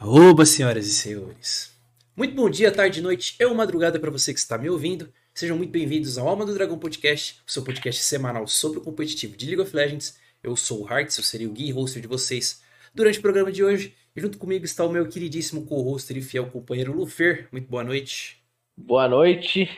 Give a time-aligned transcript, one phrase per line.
[0.00, 1.74] Oba, senhoras e senhores.
[2.16, 5.12] Muito bom dia, tarde, noite ou madrugada para você que está me ouvindo.
[5.32, 9.36] Sejam muito bem-vindos ao Alma do Dragão Podcast, o seu podcast semanal sobre o competitivo
[9.36, 10.18] de League of Legends.
[10.42, 12.62] Eu sou o Hearts, eu serei o guia e host de vocês
[12.94, 13.94] durante o programa de hoje.
[14.14, 17.48] E junto comigo está o meu queridíssimo co-hoster e fiel companheiro Lufer.
[17.50, 18.40] Muito boa noite.
[18.76, 19.68] Boa noite.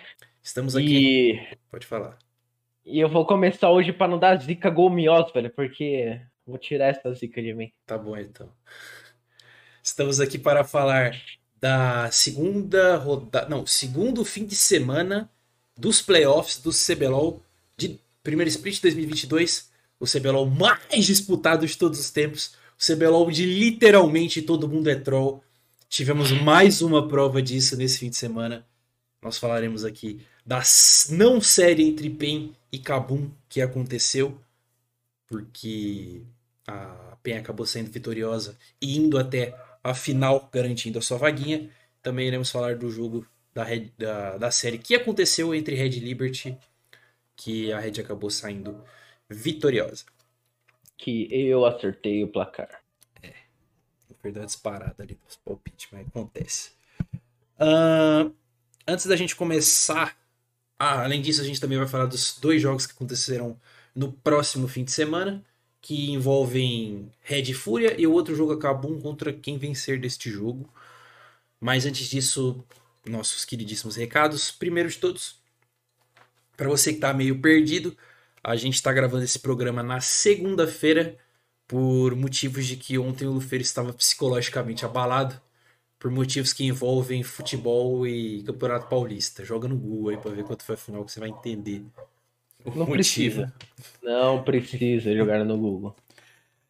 [0.43, 1.33] Estamos aqui.
[1.33, 2.19] E, Pode falar.
[2.85, 7.12] e eu vou começar hoje para não dar zica gomiós, velho, porque vou tirar essa
[7.14, 7.73] zica de mim.
[7.87, 8.51] Tá bom então.
[9.87, 11.16] Estamos aqui para falar
[11.61, 15.30] da segunda rodada, não, segundo fim de semana
[15.78, 17.41] dos playoffs do CBLOL
[17.77, 19.70] de primeiro split 2022,
[20.01, 24.97] o CBLOL mais disputado de todos os tempos, o CBLOL de literalmente todo mundo é
[24.97, 25.41] troll.
[25.89, 28.66] Tivemos mais uma prova disso nesse fim de semana.
[29.23, 30.64] Nós falaremos aqui da
[31.11, 34.37] não série entre PEN e Kabum que aconteceu,
[35.28, 36.23] porque
[36.66, 39.55] a PEN acabou sendo vitoriosa e indo até
[39.91, 41.71] a final, garantindo a sua vaguinha.
[42.03, 46.56] Também iremos falar do jogo da, Red- da, da série que aconteceu entre Red Liberty,
[47.34, 48.83] que a Red acabou saindo
[49.28, 50.05] vitoriosa.
[50.97, 52.81] Que eu acertei o placar.
[54.23, 56.71] Perdeu a disparada ali dos palpites, mas acontece.
[57.59, 58.33] Ahn,
[58.87, 60.19] antes da gente começar,
[60.78, 63.56] ah, além disso, a gente também vai falar dos dois jogos que acontecerão
[63.95, 65.45] no próximo fim de semana,
[65.87, 70.69] que envolvem Red Fúria e o outro jogo Kabum contra quem vencer deste jogo.
[71.61, 72.65] Mas antes disso,
[73.06, 74.51] nossos queridíssimos recados.
[74.51, 75.39] Primeiro de todos,
[76.56, 77.97] para você que está meio perdido,
[78.43, 81.17] a gente está gravando esse programa na segunda-feira
[81.69, 85.41] por motivos de que ontem o Lufer estava psicologicamente abalado,
[86.00, 89.45] por motivos que envolvem futebol e Campeonato Paulista.
[89.45, 91.84] Joga no Google aí para ver quanto foi a final que você vai entender
[92.75, 92.92] Não motivo.
[92.92, 93.55] precisa.
[94.03, 95.97] Não precisa jogar no Google.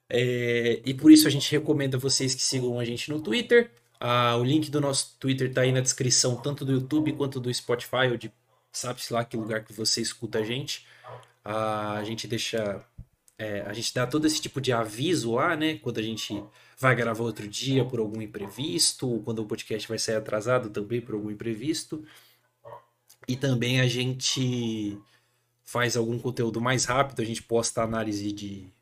[0.08, 3.70] É, e por isso a gente recomenda vocês que sigam a gente no Twitter.
[3.98, 7.52] Ah, o link do nosso Twitter tá aí na descrição, tanto do YouTube quanto do
[7.52, 8.30] Spotify, ou de
[8.72, 10.86] sabe-se lá que lugar que você escuta a gente.
[11.44, 12.84] Ah, a gente deixa.
[13.38, 15.78] é, a gente dá todo esse tipo de aviso lá, né?
[15.78, 16.42] Quando a gente
[16.78, 21.00] vai gravar outro dia por algum imprevisto, ou quando o podcast vai sair atrasado também
[21.00, 22.04] por algum imprevisto.
[23.28, 24.98] E também a gente
[25.66, 28.72] faz algum conteúdo mais rápido, a gente posta análise de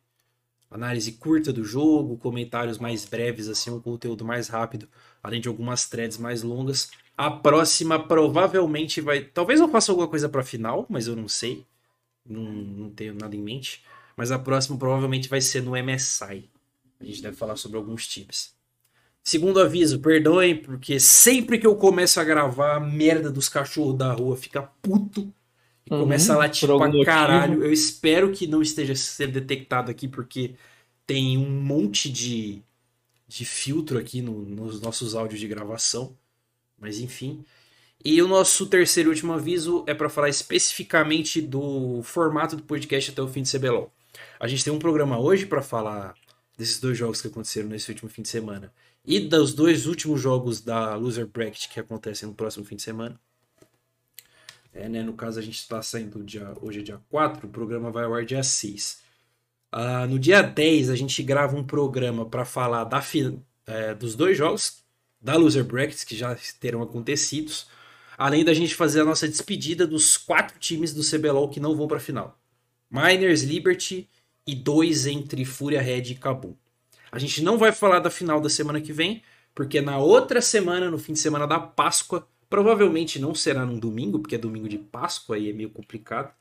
[0.70, 4.88] análise curta do jogo, comentários mais breves, assim, um conteúdo mais rápido,
[5.22, 6.90] além de algumas threads mais longas.
[7.16, 9.22] A próxima provavelmente vai.
[9.22, 11.64] Talvez eu faça alguma coisa pra final, mas eu não sei.
[12.28, 13.82] Não, não tenho nada em mente.
[14.16, 16.50] Mas a próxima provavelmente vai ser no MSI.
[17.00, 18.52] A gente deve falar sobre alguns times.
[19.22, 24.12] Segundo aviso, perdoem, porque sempre que eu começo a gravar, a merda dos cachorros da
[24.12, 25.32] rua fica puto
[25.86, 27.04] e Uhum, começa a latir por algum pra motivo.
[27.04, 27.62] caralho.
[27.64, 30.54] Eu espero que não esteja sendo detectado aqui, porque
[31.06, 32.62] tem um monte de,
[33.28, 36.16] de filtro aqui no- nos nossos áudios de gravação.
[36.78, 37.44] Mas enfim.
[38.04, 43.10] E o nosso terceiro e último aviso é para falar especificamente do formato do podcast
[43.10, 43.92] até o fim de CBLOL.
[44.38, 46.14] A gente tem um programa hoje para falar
[46.58, 48.72] desses dois jogos que aconteceram nesse último fim de semana
[49.04, 53.18] e dos dois últimos jogos da Loser Bracket que acontecem no próximo fim de semana.
[54.74, 57.92] É, né, no caso, a gente está saindo dia, hoje é dia 4, o programa
[57.92, 58.98] vai ao ar dia 6.
[59.70, 63.02] Ah, no dia 10, a gente grava um programa para falar da,
[63.66, 64.82] é, dos dois jogos
[65.20, 67.68] da Loser Brackets que já terão acontecidos,
[68.18, 71.86] além da gente fazer a nossa despedida dos quatro times do CBLOL que não vão
[71.88, 72.38] para a final.
[72.90, 74.08] Miners, Liberty
[74.46, 76.54] e dois entre Fúria Red e Kabum.
[77.10, 79.22] A gente não vai falar da final da semana que vem,
[79.54, 84.20] porque na outra semana, no fim de semana da Páscoa, provavelmente não será num domingo,
[84.20, 86.32] porque é domingo de Páscoa e é meio complicado.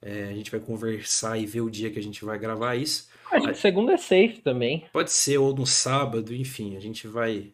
[0.00, 3.08] É, a gente vai conversar e ver o dia que a gente vai gravar isso.
[3.32, 4.84] Acho que segunda é safe também.
[4.92, 7.52] Pode ser ou no sábado, enfim, a gente vai.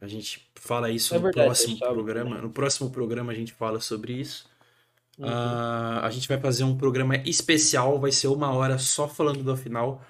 [0.00, 2.30] A gente fala isso É no verdade, próximo programa.
[2.30, 2.42] também.
[2.42, 4.48] No próximo programa a gente fala sobre isso.
[5.18, 5.26] Uhum.
[5.28, 9.56] Ah, a gente vai fazer um programa especial, vai ser uma hora só falando da
[9.56, 10.00] final.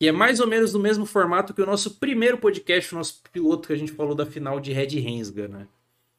[0.00, 3.22] E é mais ou menos no mesmo formato que o nosso primeiro podcast, o nosso
[3.32, 5.68] piloto que a gente falou da final de Red Rensga, né?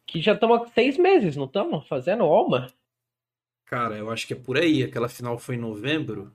[0.05, 1.87] Que já estamos há seis meses, não estamos?
[1.87, 2.67] Fazendo Alma?
[3.65, 4.83] Cara, eu acho que é por aí.
[4.83, 6.31] Aquela final foi em novembro.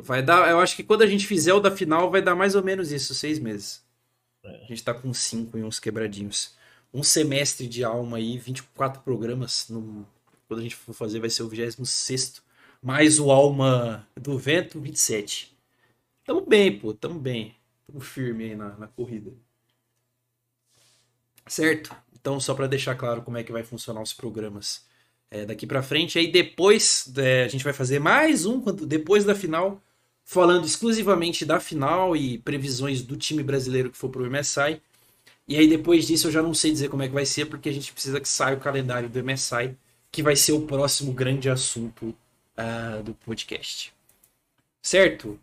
[0.00, 0.48] Vai dar.
[0.50, 2.90] Eu acho que quando a gente fizer o da final, vai dar mais ou menos
[2.90, 3.84] isso, seis meses.
[4.42, 4.64] É.
[4.64, 6.56] A gente tá com cinco e uns quebradinhos.
[6.92, 9.68] Um semestre de alma aí, 24 programas.
[9.68, 10.06] No...
[10.48, 12.42] Quando a gente for fazer, vai ser o 26.
[12.82, 15.56] Mais o Alma do Vento, 27.
[16.24, 17.54] Tamo bem, pô, tamo bem.
[17.86, 19.32] Tamo firme aí na, na corrida.
[21.46, 21.94] Certo?
[22.26, 24.84] Então, só para deixar claro como é que vai funcionar os programas
[25.30, 26.18] é, daqui para frente.
[26.18, 29.80] Aí depois é, a gente vai fazer mais um quando- depois da final,
[30.24, 34.82] falando exclusivamente da final e previsões do time brasileiro que for pro MSI.
[35.46, 37.68] E aí depois disso eu já não sei dizer como é que vai ser, porque
[37.68, 39.76] a gente precisa que saia o calendário do MSI,
[40.10, 42.06] que vai ser o próximo grande assunto
[42.58, 43.94] uh, do podcast.
[44.82, 45.38] Certo?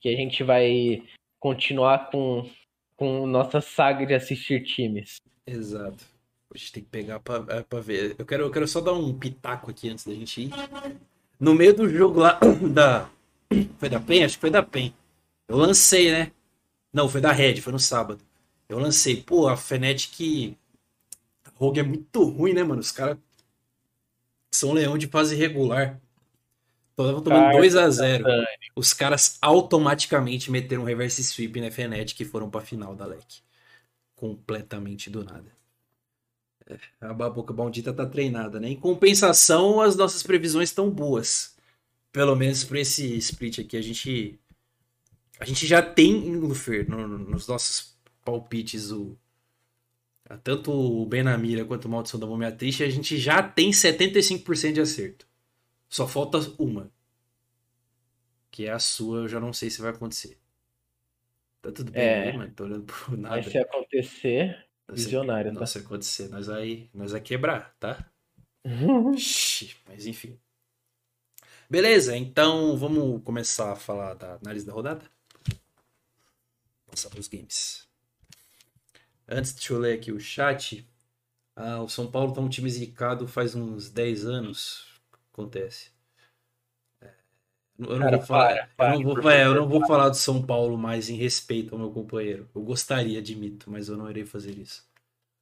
[0.00, 1.02] Que a gente vai
[1.38, 2.50] continuar com,
[2.96, 5.20] com nossa saga de assistir times.
[5.46, 6.11] Exato.
[6.54, 8.14] A gente tem que pegar pra, é, pra ver.
[8.18, 10.50] Eu quero, eu quero só dar um pitaco aqui antes da gente ir.
[11.40, 12.38] No meio do jogo lá
[12.72, 13.08] da.
[13.78, 14.24] Foi da PEN?
[14.24, 14.94] Acho que foi da PEN.
[15.48, 16.30] Eu lancei, né?
[16.92, 18.22] Não, foi da Red, foi no sábado.
[18.68, 20.56] Eu lancei, pô, a Fnatic.
[21.44, 22.80] A Rogue é muito ruim, né, mano?
[22.80, 23.16] Os caras
[24.50, 25.98] são leão de fase regular.
[26.94, 28.24] Tava tomando 2 a 0
[28.76, 33.40] Os caras automaticamente meteram um reverse sweep na Fnatic e foram pra final da LEC.
[34.14, 35.61] Completamente do nada.
[37.00, 38.68] A boca maldita tá treinada, né?
[38.68, 41.56] Em compensação, as nossas previsões estão boas.
[42.12, 44.38] Pelo menos para esse split aqui, a gente
[45.42, 49.18] a gente já tem, Lufer, no, nos nossos palpites, o,
[50.44, 54.80] tanto o Benamira quanto o Maldição da Múmia Triste, a gente já tem 75% de
[54.80, 55.26] acerto.
[55.88, 56.92] Só falta uma.
[58.52, 60.38] Que é a sua, eu já não sei se vai acontecer.
[61.60, 62.52] Tá tudo bem, é, né, mano?
[62.54, 63.40] Tô olhando por nada.
[63.40, 65.66] Vai se acontecer, visionário, tá?
[65.66, 68.04] Se acontecer, nós vai, nós vai quebrar, tá?
[69.88, 70.38] Mas enfim.
[71.68, 75.04] Beleza, então vamos começar a falar da análise da rodada?
[76.92, 77.88] passar para os games.
[79.26, 80.86] Antes, deixa eu ler aqui o chat.
[81.56, 84.86] Ah, o São Paulo tá um time zicado faz uns 10 anos.
[85.32, 85.90] Acontece.
[87.78, 90.08] Eu não, Cara, vou falar, para, para, eu, não vou, é, eu não vou falar
[90.08, 92.48] do São Paulo mais em respeito ao meu companheiro.
[92.54, 94.86] Eu gostaria, admito, mas eu não irei fazer isso.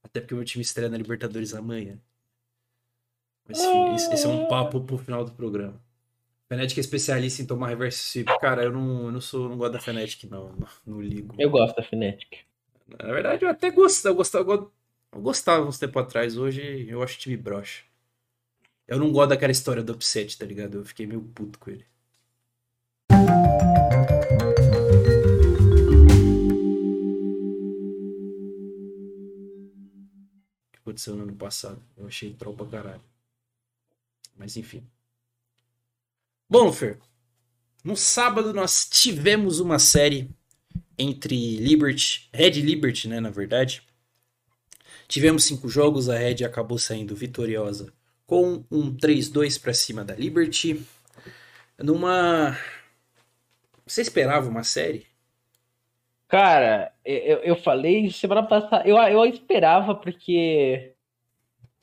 [0.02, 1.98] Até porque o meu time estreia na Libertadores amanhã.
[3.46, 5.80] Mas enfim, esse é um papo pro final do programa.
[6.48, 8.40] Fnatic é especialista em tomar reverse sweep.
[8.40, 10.52] Cara, eu não, eu não sou, não gosto da Fnatic, não.
[10.52, 11.34] Não, não ligo.
[11.38, 12.38] Eu gosto da Fnatic.
[12.98, 16.36] Na verdade, eu até gosto, eu gostava, eu gostava uns tempo atrás.
[16.36, 17.84] Hoje eu acho o time broxa.
[18.88, 20.78] Eu não gosto daquela história do upset, tá ligado?
[20.78, 21.86] Eu fiquei meio puto com ele.
[30.66, 31.82] O que aconteceu no ano passado?
[31.96, 33.02] Eu achei troll pra caralho.
[34.36, 34.82] Mas enfim.
[36.48, 36.98] Bom, Fer,
[37.84, 40.30] no sábado nós tivemos uma série
[40.98, 43.82] entre Liberty, Red Liberty, né, na verdade.
[45.08, 47.92] Tivemos cinco jogos, a Red acabou saindo vitoriosa
[48.26, 50.86] com um 3-2 para cima da Liberty.
[51.76, 52.56] Numa.
[53.90, 55.04] Você esperava uma série?
[56.28, 58.88] Cara, eu, eu falei semana passada.
[58.88, 60.92] Eu, eu esperava porque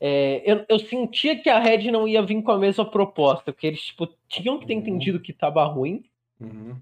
[0.00, 3.66] é, eu, eu sentia que a Red não ia vir com a mesma proposta, porque
[3.66, 4.80] eles tipo, tinham que ter uhum.
[4.80, 6.02] entendido que tava ruim.
[6.40, 6.80] Uhum.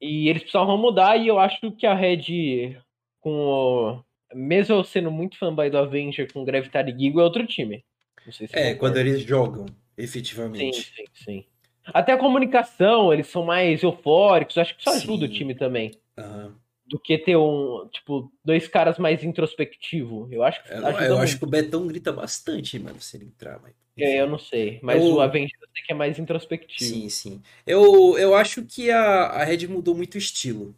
[0.00, 2.76] E eles precisavam mudar, e eu acho que a Red,
[3.20, 4.04] com o...
[4.34, 7.84] mesmo eu sendo muito fanboy do Avenger com Gravitar e Gigo, é outro time.
[8.28, 9.66] Se é, quando eles jogam,
[9.96, 10.82] efetivamente.
[10.82, 11.44] Sim, sim, sim.
[11.86, 15.32] Até a comunicação, eles são mais eufóricos, acho que isso ajuda sim.
[15.32, 15.92] o time também.
[16.16, 16.52] Uhum
[16.86, 20.28] do que ter um, tipo, dois caras mais introspectivo.
[20.30, 23.26] Eu acho que é, Eu, eu acho que o Betão grita bastante, mano, se ele
[23.26, 23.72] entrar, mas...
[23.96, 25.14] É, eu não sei, mas eu...
[25.14, 26.90] o Avenger eu sei que é mais introspectivo.
[26.90, 27.42] Sim, sim.
[27.66, 30.74] Eu, eu acho que a, a Red mudou muito o estilo.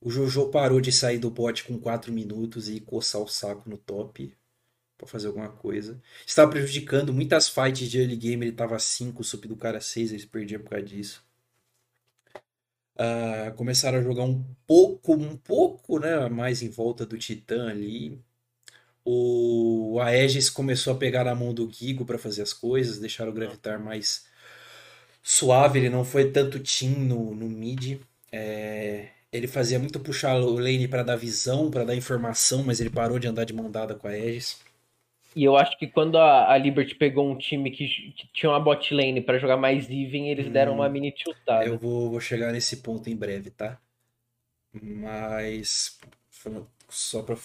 [0.00, 3.76] O Jojo parou de sair do bot com 4 minutos e coçar o saco no
[3.76, 4.32] top
[4.96, 6.00] para fazer alguma coisa.
[6.26, 10.24] Estava prejudicando muitas fights de early game, ele tava 5, sub do cara 6, eles
[10.24, 11.24] perdiam por causa disso
[12.94, 18.20] uh, começaram a jogar um pouco, um pouco, né, mais em volta do Titã ali.
[19.04, 23.32] O Aegis começou a pegar na mão do Gigo para fazer as coisas, deixar o
[23.32, 24.26] Gravitar mais
[25.22, 28.00] suave, ele não foi tanto team no, no mid.
[28.32, 32.90] É, ele fazia muito puxar o lane para dar visão, para dar informação, mas ele
[32.90, 34.58] parou de andar de mão dada com a Aegis.
[35.34, 38.60] E eu acho que quando a, a Liberty pegou um time que, que tinha uma
[38.60, 41.64] bot lane para jogar mais even, eles hum, deram uma hum, mini tiltada.
[41.64, 43.78] Eu vou, vou chegar nesse ponto em breve, tá?
[44.72, 45.98] Mas
[46.88, 47.36] só para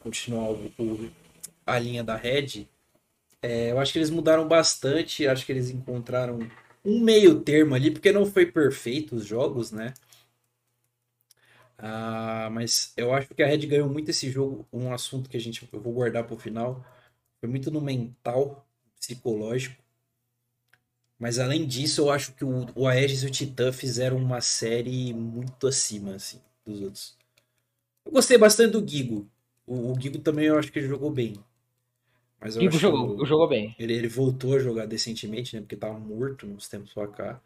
[0.00, 1.10] continuar o, o,
[1.66, 2.66] a linha da Red,
[3.42, 6.38] é, eu acho que eles mudaram bastante, acho que eles encontraram
[6.84, 9.94] um meio termo ali, porque não foi perfeito os jogos, né?
[11.78, 15.40] Ah, mas eu acho que a Red ganhou muito esse jogo, um assunto que a
[15.40, 16.84] gente eu vou guardar para o final
[17.42, 18.64] foi muito no mental,
[19.00, 19.82] psicológico.
[21.18, 25.12] Mas além disso, eu acho que o, o Aegis e o Titã fizeram uma série
[25.12, 27.16] muito acima, assim, dos outros.
[28.06, 29.28] Eu gostei bastante do Gigo.
[29.66, 31.34] O, o Gigo também eu acho que ele jogou bem.
[32.40, 33.74] Mas Gigo jogou, o, jogou bem.
[33.76, 35.62] Ele, ele voltou a jogar decentemente, né?
[35.62, 37.40] Porque tava morto nos tempos pra cá.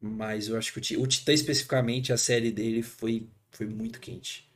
[0.00, 4.50] Mas eu acho que o, o Titã especificamente, a série dele foi, foi muito quente.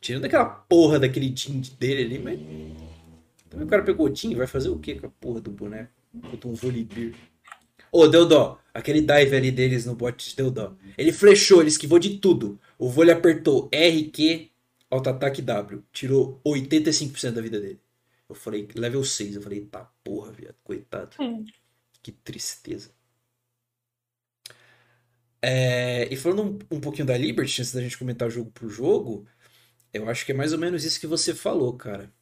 [0.00, 2.97] Tirando aquela porra daquele team dele ali, mas.
[3.48, 5.90] Também o cara pegou o team, vai fazer o que com a porra do boneco?
[6.12, 7.14] Botou um Volibear.
[7.90, 8.60] Ô, deu dó.
[8.72, 10.76] Aquele dive ali deles no bot deu dó.
[10.96, 12.60] Ele flechou, ele esquivou de tudo.
[12.78, 14.50] O vôlei apertou RQ,
[14.90, 15.82] auto-ataque W.
[15.92, 17.80] Tirou 85% da vida dele.
[18.28, 19.36] Eu falei, level 6.
[19.36, 20.54] Eu falei, tá porra, viado.
[20.62, 21.16] Coitado.
[21.18, 21.44] Hum.
[22.02, 22.90] Que tristeza.
[25.40, 29.26] É, e falando um, um pouquinho da Liberty, antes da gente comentar jogo por jogo,
[29.92, 32.12] eu acho que é mais ou menos isso que você falou, cara.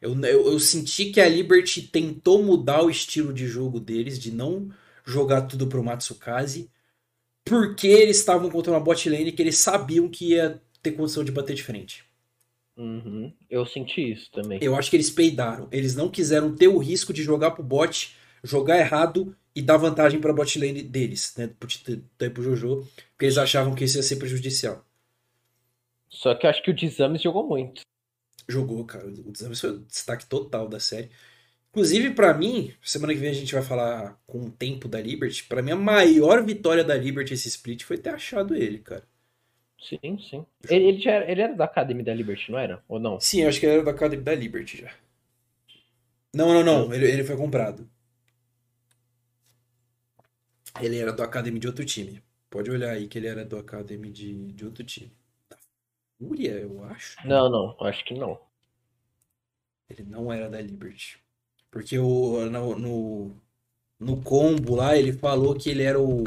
[0.00, 4.32] Eu, eu, eu senti que a Liberty tentou mudar o estilo de jogo deles, de
[4.32, 4.70] não
[5.04, 6.70] jogar tudo pro Matsukaze,
[7.44, 11.32] porque eles estavam contra uma bot lane que eles sabiam que ia ter condição de
[11.32, 12.04] bater de frente.
[12.76, 13.32] Uhum.
[13.50, 14.58] Eu senti isso também.
[14.62, 15.68] Eu acho que eles peidaram.
[15.72, 18.14] Eles não quiseram ter o risco de jogar pro bot,
[18.44, 21.50] jogar errado e dar vantagem pra bot lane deles, né?
[21.58, 21.68] Pro,
[22.30, 24.84] pro Jojo, porque eles achavam que isso ia ser prejudicial.
[26.08, 27.82] Só que eu acho que o Dizames jogou muito.
[28.48, 29.06] Jogou, cara.
[29.06, 31.10] O Dizames foi o destaque total da série.
[31.70, 35.44] Inclusive, pra mim, semana que vem a gente vai falar com o tempo da Liberty.
[35.44, 39.04] Pra mim, a maior vitória da Liberty esse split foi ter achado ele, cara.
[39.80, 40.46] Sim, sim.
[40.68, 42.82] Ele, ele, já era, ele era da Academy da Liberty, não era?
[42.88, 43.20] Ou não?
[43.20, 44.92] Sim, eu acho que ele era da Academy da Liberty já.
[46.34, 46.94] Não, não, não.
[46.94, 47.86] Ele, ele foi comprado.
[50.80, 52.22] Ele era do Academy de outro time.
[52.48, 55.12] Pode olhar aí que ele era do Academy de, de outro time.
[56.18, 57.18] Fúria, eu acho.
[57.24, 57.76] Não, não.
[57.86, 58.40] Acho que não.
[59.88, 61.18] Ele não era da Liberty.
[61.70, 63.36] Porque o, no, no,
[64.00, 66.24] no combo lá, ele falou que ele era o.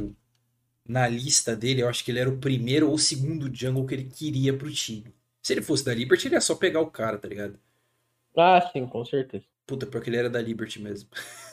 [0.88, 4.06] Na lista dele, eu acho que ele era o primeiro ou segundo jungle que ele
[4.06, 5.14] queria pro time.
[5.44, 7.60] Se ele fosse da Liberty, ele ia só pegar o cara, tá ligado?
[8.36, 9.46] Ah, sim, com certeza.
[9.66, 11.10] Puta, porque ele era da Liberty mesmo.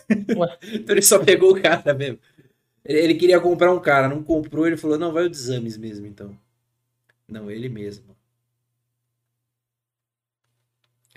[0.62, 2.18] Então ele só pegou o cara mesmo.
[2.84, 6.06] Ele, ele queria comprar um cara, não comprou, ele falou, não, vai o Desames mesmo,
[6.06, 6.38] então.
[7.28, 8.16] Não, ele mesmo.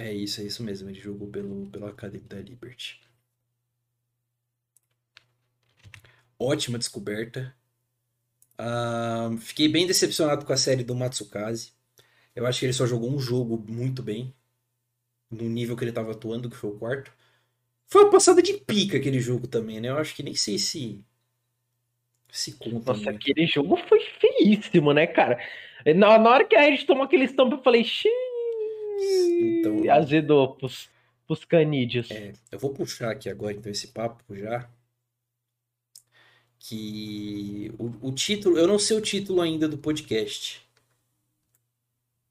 [0.01, 0.89] É isso, é isso mesmo.
[0.89, 2.99] Ele jogou pelo, pelo Academy da Liberty.
[6.39, 7.55] Ótima descoberta.
[8.57, 11.73] Ah, fiquei bem decepcionado com a série do Matsukaze.
[12.35, 14.33] Eu acho que ele só jogou um jogo muito bem.
[15.29, 17.13] No nível que ele estava atuando, que foi o quarto.
[17.87, 19.89] Foi uma passada de pica aquele jogo também, né?
[19.89, 21.05] Eu acho que nem sei se.
[22.31, 22.93] Se conta.
[22.93, 23.17] Nossa, muito.
[23.17, 25.37] aquele jogo foi feíssimo, né, cara?
[25.95, 28.30] Na, na hora que a Red tomou aquele stomp, eu falei, xiii.
[29.01, 30.89] Então- Azedou pros,
[31.27, 32.09] pros canídeos.
[32.11, 34.69] É, eu vou puxar aqui agora então esse papo já.
[36.59, 40.61] Que o, o título, eu não sei o título ainda do podcast.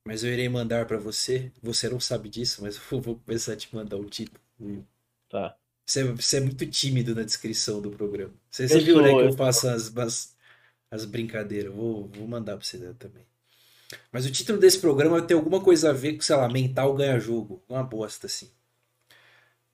[0.06, 1.50] Mas eu irei mandar pra você.
[1.62, 4.40] Você não sabe disso, mas eu vou começar a te mandar o título.
[5.28, 5.56] Tá.
[5.84, 8.32] Você, é- você é muito tímido na descrição do programa.
[8.48, 10.36] Você, você viu, né, que eu faço as, as,
[10.90, 11.74] as brincadeiras.
[11.74, 13.24] Vou, vou mandar pra você também.
[14.12, 17.18] Mas o título desse programa ter alguma coisa a ver com, sei lá, mental ganha
[17.18, 17.62] jogo.
[17.68, 18.50] Uma bosta assim.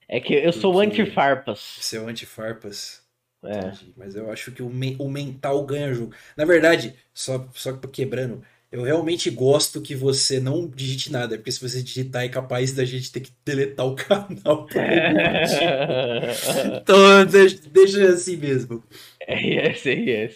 [0.08, 1.58] É que eu sou anti-farpas.
[1.80, 3.02] Você é anti-farpas.
[3.44, 3.58] É.
[3.58, 3.92] Entendi.
[3.96, 6.14] Mas eu acho que o, me- o mental ganha jogo.
[6.36, 8.42] Na verdade, só, só que quebrando,
[8.72, 12.84] eu realmente gosto que você não digite nada, porque se você digitar é capaz da
[12.84, 14.66] gente ter que deletar o canal.
[16.82, 18.82] então, deixa, deixa assim mesmo.
[19.20, 20.30] É esse, é.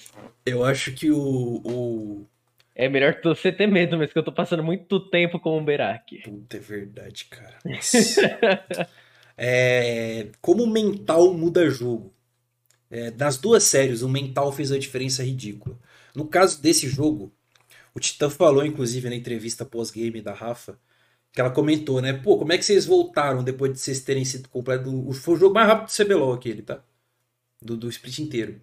[0.45, 1.19] Eu acho que o,
[1.65, 2.27] o.
[2.75, 6.23] É melhor você ter medo, mas que eu tô passando muito tempo com o Berak.
[6.23, 7.59] Puta, é verdade, cara.
[9.37, 12.13] É, como o mental muda jogo.
[12.91, 15.79] É, nas duas séries, o mental fez uma diferença ridícula.
[16.15, 17.33] No caso desse jogo,
[17.95, 20.79] o Titã falou, inclusive, na entrevista pós-game da Rafa,
[21.33, 22.13] que ela comentou, né?
[22.15, 24.91] Pô, como é que vocês voltaram depois de vocês terem sido completo?
[25.09, 26.83] O- Foi o jogo mais rápido do CBLOL aquele, tá?
[27.63, 28.61] Do, do split inteiro.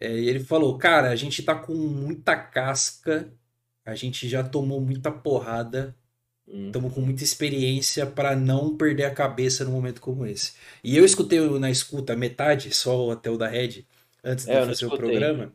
[0.00, 3.32] É, e ele falou, cara, a gente tá com muita casca,
[3.84, 5.96] a gente já tomou muita porrada,
[6.46, 6.66] Hum.
[6.68, 10.54] estamos com muita experiência para não perder a cabeça num momento como esse.
[10.84, 13.86] E eu escutei na escuta metade, só até o da Red,
[14.24, 15.54] antes de É, fazer o programa.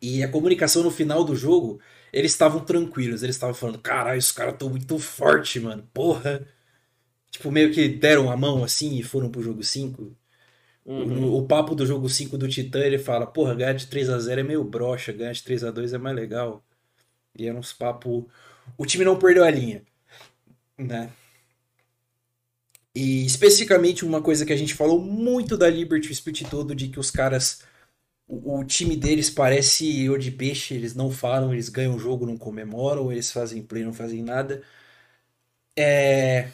[0.00, 1.80] E a comunicação no final do jogo,
[2.12, 6.46] eles estavam tranquilos, eles estavam falando, caralho, os caras estão muito forte, mano, porra.
[7.30, 10.16] Tipo, meio que deram a mão assim e foram pro jogo 5.
[10.84, 11.34] Uhum.
[11.34, 14.40] O papo do jogo 5 do Titã, ele fala, porra, ganhar de 3 a 0
[14.40, 16.64] é meio broxa, ganhar de 3 a 2 é mais legal.
[17.38, 18.24] E eram uns papos.
[18.78, 19.82] O time não perdeu a linha,
[20.78, 21.10] né?
[22.94, 27.00] E especificamente uma coisa que a gente falou muito da Liberty split todo, de que
[27.00, 27.62] os caras.
[28.28, 32.26] O, o time deles parece eu de peixe, eles não falam, eles ganham o jogo,
[32.26, 34.62] não comemoram, eles fazem play, não fazem nada.
[35.76, 36.50] É,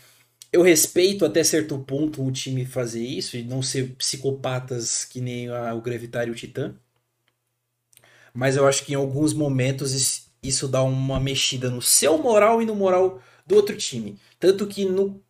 [0.53, 5.49] eu respeito até certo ponto o time fazer isso e não ser psicopatas que nem
[5.49, 6.75] a- o Gravitar e o Titã.
[8.33, 12.67] Mas eu acho que em alguns momentos isso dá uma mexida no seu moral e
[12.67, 14.19] no moral do outro time.
[14.39, 15.21] Tanto que no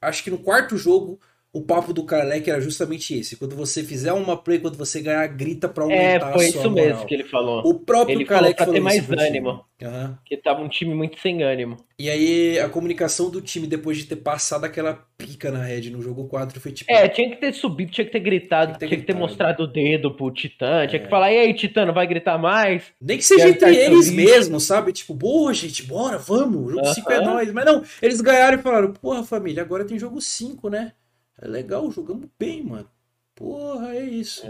[0.00, 1.20] acho que no quarto jogo
[1.54, 3.36] o papo do Karlek era justamente esse.
[3.36, 6.60] Quando você fizer uma play, quando você ganhar, grita pra É, aumentar foi a sua
[6.60, 6.86] isso moral.
[6.86, 7.62] mesmo que ele falou.
[7.64, 9.64] O próprio Ele falou Karlek pra falou ter mais isso ânimo.
[9.82, 10.18] Aham.
[10.24, 11.76] Que tava um time muito sem ânimo.
[11.98, 16.00] E aí a comunicação do time depois de ter passado aquela pica na Red no
[16.02, 16.90] jogo 4 foi tipo.
[16.90, 19.12] É, tinha que ter subido, tinha que ter gritado, Tinha que ter tinha que ter
[19.12, 19.18] gritado.
[19.28, 21.04] mostrado o dedo pro Titã, tinha É.
[21.04, 22.84] que falar, e aí, Titã, não vai gritar mais?
[23.00, 24.92] Nem que seja entre eles mesmo, sabe?
[24.92, 26.72] Tipo, boa, gente, bora, vamos.
[26.72, 27.24] Jogo 5 é Aham.
[27.34, 27.52] nóis.
[27.52, 30.92] Mas não, eles ganharam e falaram, porra, família, agora tem jogo 5, né?
[31.40, 32.88] É legal, jogamos bem, mano.
[33.34, 34.42] Porra, é isso.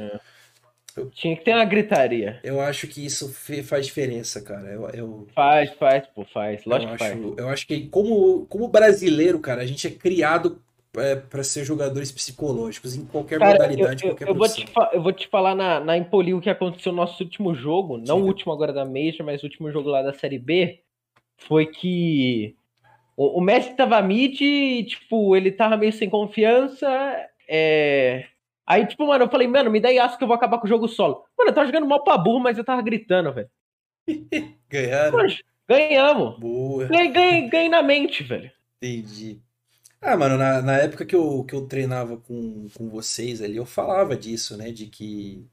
[1.15, 2.41] Tinha que ter uma gritaria.
[2.45, 3.33] Eu acho que isso
[3.65, 4.71] faz diferença, cara.
[4.71, 6.65] Eu, eu, Faz, faz, pô, faz.
[6.65, 7.15] Lógico eu que faz.
[7.15, 10.63] acho, eu acho que como, como brasileiro, cara, a gente é criado
[10.97, 14.65] é, para ser jogadores psicológicos em qualquer Cara, eu, modalidade, eu- qualquer eu vou te,
[14.93, 18.19] eu vou te falar na, na Empoli o que aconteceu no nosso último jogo, não
[18.21, 18.27] o Diga.
[18.27, 20.83] último agora da Major, mas o último jogo lá da Série B,
[21.39, 22.57] foi que
[23.17, 26.89] o, o tava mid e, tipo, ele tava meio sem confiança,
[27.49, 28.27] é...
[28.67, 30.69] Aí, tipo, mano, eu falei, mano, me dá aço que eu vou acabar com o
[30.69, 31.25] jogo solo.
[31.37, 33.51] Mano, eu tava jogando mal pra burro, mas eu tava gritando, velho.
[34.71, 35.19] Ganharam.
[35.19, 35.35] Mano,
[35.69, 36.39] ganhamos.
[36.39, 36.87] Boa.
[36.87, 38.51] Ganhei, ganhei, ganhei na mente, velho.
[38.83, 39.43] Entendi.
[40.01, 43.67] Ah, mano, na, na época que eu, que eu treinava com, com vocês ali, eu
[43.67, 44.71] falava disso, né?
[44.71, 45.47] De que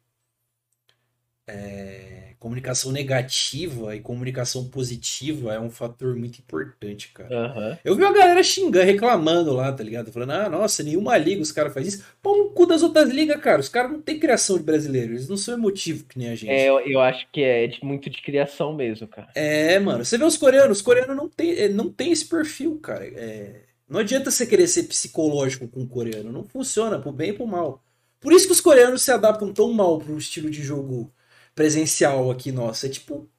[1.51, 7.29] é, comunicação negativa e comunicação positiva é um fator muito importante, cara.
[7.35, 7.77] Aham.
[7.83, 10.11] Eu vi uma galera xingando, reclamando lá, tá ligado?
[10.11, 12.03] Falando, ah, nossa, nenhuma liga os caras fazem isso.
[12.21, 13.59] Pau no cu das outras ligas, cara.
[13.59, 16.49] Os caras não têm criação de brasileiro, eles não são emotivos que nem a gente.
[16.49, 19.29] É, eu, eu acho que é de- muito de criação mesmo, cara.
[19.35, 22.79] É, mano, você vê os coreanos, os coreanos não tem, eh, não tem esse perfil,
[22.79, 23.05] cara.
[23.05, 27.33] É, não adianta você querer ser psicológico com o coreano, não funciona, pro bem e
[27.33, 27.83] pro mal.
[28.19, 31.11] Por isso que os coreanos se adaptam tão mal pro estilo de jogo
[31.55, 32.85] presencial aqui nosso.
[32.85, 33.29] É tipo,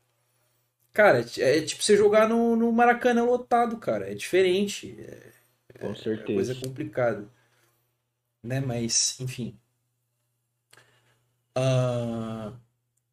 [0.93, 4.11] cara, é tipo você jogar no, no Maracanã lotado, cara.
[4.11, 5.33] É diferente, é
[5.79, 6.31] Com uma certeza.
[6.33, 7.29] coisa complicada,
[8.43, 8.61] né?
[8.61, 9.59] Mas, enfim.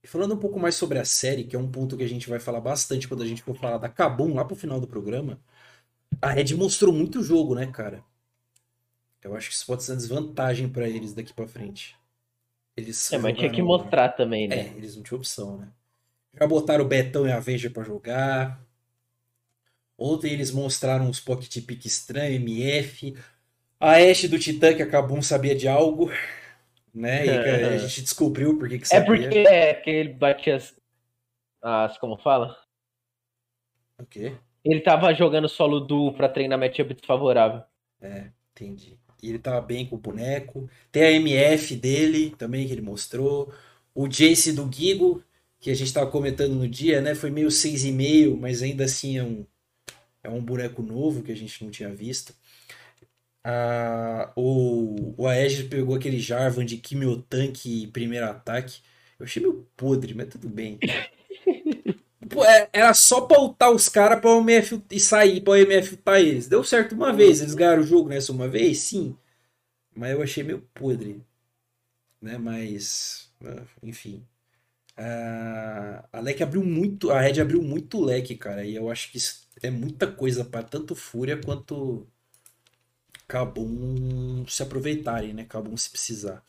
[0.04, 2.30] E falando um pouco mais sobre a série, que é um ponto que a gente
[2.30, 5.40] vai falar bastante quando a gente for falar da Kabum lá pro final do programa,
[6.22, 8.04] a Red mostrou muito jogo, né, cara?
[9.24, 11.99] Eu acho que isso pode ser uma desvantagem pra eles daqui pra frente.
[12.80, 14.56] Eles É, mas tinha que mostrar também, né?
[14.56, 15.68] É, eles não tinham opção, né?
[16.40, 18.60] Já botaram o Betão e a Veja pra jogar.
[19.98, 23.16] Ontem eles mostraram os pocket pick estranho, MF.
[23.80, 26.10] A Ashe do Titã, que a Kabum sabia de algo,
[26.94, 27.26] né?
[27.26, 29.06] E que a gente descobriu por que que É sabia.
[29.06, 30.76] porque, é porque ele batia as,
[31.62, 31.98] as.
[31.98, 32.56] Como fala?
[33.98, 34.34] O quê?
[34.64, 37.64] Ele tava jogando solo duo pra treinar matchup desfavorável.
[38.54, 39.00] Entendi.
[39.22, 40.70] E ele tava bem com o boneco.
[40.92, 43.54] Tem a MF dele também, que ele mostrou.
[43.94, 45.24] O Jace do Gigo,
[45.60, 47.16] que a gente tava comentando no dia, né?
[47.16, 49.46] Foi meio 6,5, mas ainda assim é um,
[50.24, 52.34] é um boneco novo que a gente não tinha visto.
[53.44, 58.82] Ah, o, o Aegis pegou aquele Jarvan de Kimiotank primeiro ataque.
[59.20, 60.80] Eu achei meio podre, mas tudo bem.
[62.46, 65.92] É- era só pra ultar os caras pra o MF e sair pra o MF
[65.96, 66.48] ultar eles.
[66.48, 69.16] Deu certo uma vez, eles ganharam o jogo nessa uma vez, sim.
[69.96, 71.22] Mas eu achei meio podre.
[72.22, 72.38] Né?
[72.38, 74.24] Mas, ah, enfim.
[74.98, 78.66] Ah, a leque abriu muito, a Red abriu muito leque, cara.
[78.66, 82.08] E eu acho que isso é muita coisa pra tanto Fúria quanto
[83.28, 85.46] Kabum se aproveitarem, né?
[85.46, 86.44] Kabum se precisar.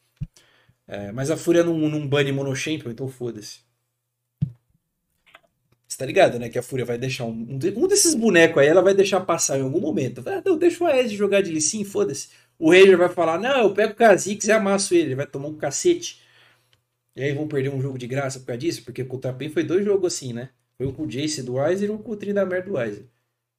[0.87, 3.61] É, mas a Fúria não, não bane Monochampion, então foda-se.
[5.91, 6.49] Você tá ligado, né?
[6.49, 9.21] Que a Fúria vai deixar um, um, de- um desses bonecos aí, ela vai deixar
[9.23, 10.23] passar em algum momento.
[10.25, 12.29] Ah, não, deixa o Aes jogar de Lee foda-se.
[12.59, 15.09] O Ranger vai falar, não, eu pego o Kha'Zix e amasso ele.
[15.09, 16.21] Ele vai tomar um cacete.
[17.17, 18.85] E aí vão perder um jogo de graça por causa disso?
[18.85, 20.51] Porque com o Tapem foi dois jogos assim, né?
[20.79, 23.07] Foi um com o Jace do Weiser e um com o Tryndamere do Weiser.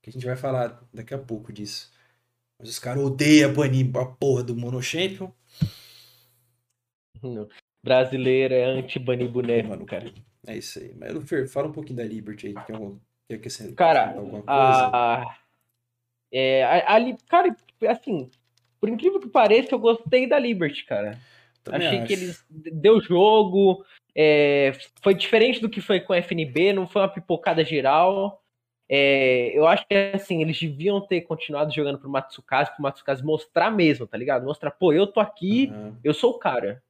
[0.02, 1.92] Que a gente vai falar daqui a pouco disso.
[2.60, 5.32] Mas os caras odeiam banir a porra do Mono Champion.
[7.84, 10.12] Brasileiro é anti-banir boneco, Mano, cara.
[10.48, 10.94] É isso aí.
[10.98, 12.54] Mas, Lufer, fala um pouquinho da Liberty aí.
[12.66, 14.90] Que é um, quer que você Cara, alguma coisa?
[14.94, 15.38] A,
[16.32, 17.56] é, a, a cara,
[17.90, 18.30] assim,
[18.80, 21.20] por incrível que pareça, eu gostei da Liberty, cara.
[21.64, 22.08] Também Achei acho.
[22.08, 27.02] que eles deu jogo, é, foi diferente do que foi com a FNB, não foi
[27.02, 28.42] uma pipocada geral.
[28.90, 33.72] É, eu acho que assim, eles deviam ter continuado jogando pro Matsukaze, pro Matsukaze mostrar
[33.72, 34.44] mesmo, tá ligado?
[34.44, 36.00] Mostrar, pô, eu tô aqui, Aham.
[36.04, 36.84] eu sou o cara.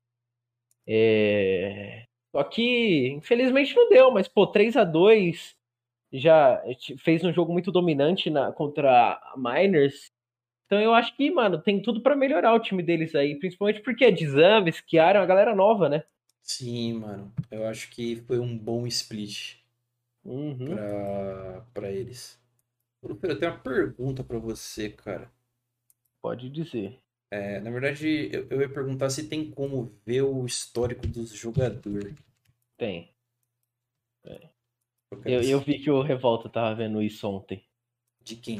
[0.87, 2.05] É...
[2.31, 5.55] Só que, infelizmente, não deu, mas, pô, 3 a 2
[6.13, 6.61] já
[6.99, 10.11] fez um jogo muito dominante na, contra a Miners.
[10.65, 14.05] Então eu acho que, mano, tem tudo pra melhorar o time deles aí, principalmente porque
[14.05, 16.03] a Dizambes, Kiara é uma galera nova, né?
[16.41, 17.33] Sim, mano.
[17.49, 19.61] Eu acho que foi um bom split.
[20.23, 20.75] Uhum.
[20.75, 22.39] pra, pra eles.
[23.01, 25.31] Eu tenho uma pergunta pra você, cara.
[26.21, 26.99] Pode dizer.
[27.31, 32.13] É, na verdade, eu, eu ia perguntar se tem como ver o histórico dos jogadores.
[32.77, 33.09] Tem.
[35.11, 37.63] Eu Eu, eu vi que o Revolta tava vendo isso ontem.
[38.23, 38.59] De quem?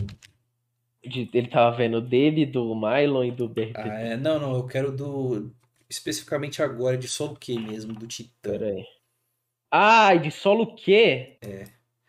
[1.03, 3.79] De- ele tava vendo dele, do Mylon e do BRTT.
[3.79, 5.51] Ah, é, não, não, eu quero do.
[5.89, 8.51] Especificamente agora, de só o que mesmo, do Titã.
[8.51, 8.86] Pera aí.
[9.71, 11.38] Ah, e de solo o quê?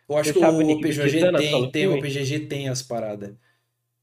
[0.09, 2.01] Eu acho Você que o o PGG tem, Solo tem, o?
[2.01, 3.35] PGG tem as paradas.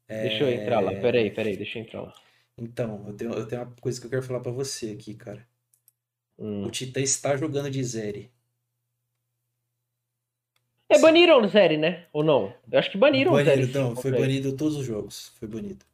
[0.10, 0.92] Deixa eu entrar lá.
[0.92, 2.14] Pera aí, pera aí, deixa eu entrar lá.
[2.60, 5.48] Então, eu tenho, eu tenho uma coisa que eu quero falar pra você aqui, cara.
[6.38, 6.66] Hum.
[6.66, 8.32] O Titã está jogando de Zeri.
[10.88, 12.08] É, baniram o Zeri, né?
[12.12, 12.54] Ou não?
[12.72, 13.50] Eu acho que baniram o Zeri.
[13.50, 15.32] Banido, sim, não, foi banido todos os jogos.
[15.40, 15.86] Foi banido.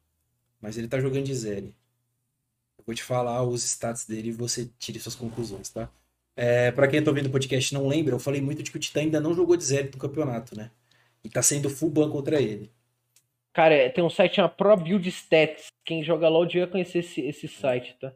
[0.62, 1.75] Mas ele tá jogando de Zeri.
[2.78, 5.89] Eu vou te falar os stats dele e você tire suas conclusões, tá?
[6.36, 8.78] É, pra quem tá ouvindo o podcast e não lembra, eu falei muito de que
[8.78, 10.71] o Titã ainda não jogou de Zeri no campeonato, né?
[11.23, 12.71] E tá sendo full ban contra ele.
[13.56, 15.68] Cara, é, tem um site chamado Pro Build Stats.
[15.86, 18.12] Quem joga LoL devia conhecer esse, esse site, tá?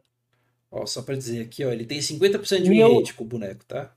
[0.69, 3.63] Ó, só pra dizer aqui, ó, ele tem 50% de Meu- rate com o boneco,
[3.65, 3.95] tá?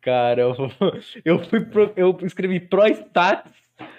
[0.00, 0.54] Cara, eu,
[1.24, 3.52] eu, fui pro- eu escrevi Pro Stats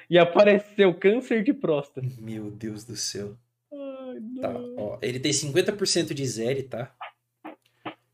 [0.10, 2.08] e apareceu câncer de próstata.
[2.20, 3.38] Meu Deus do céu.
[3.72, 4.18] Ai.
[4.42, 6.92] Tá, ó, ele tem 50% de Zeri, tá?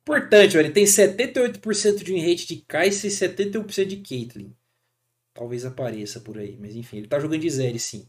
[0.02, 4.52] Importante, ó, ele tem 78% de rate de Kai'Sa e 71% de Caitlyn.
[5.34, 8.08] Talvez apareça por aí, mas enfim, ele tá jogando de Zeri, sim.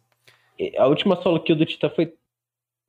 [0.78, 2.14] A última solo kill do Titã foi.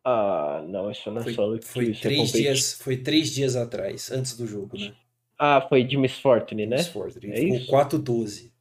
[0.03, 1.67] Ah, não, isso não é Foi, solo kill.
[1.67, 2.41] foi é três competition.
[2.41, 4.93] dias, foi três dias atrás, antes do jogo, né?
[5.37, 6.77] Ah, foi de Miss Fortune, né?
[6.77, 7.33] Miss Fortune.
[7.33, 7.59] É isso?
[7.65, 8.51] ficou 4-12.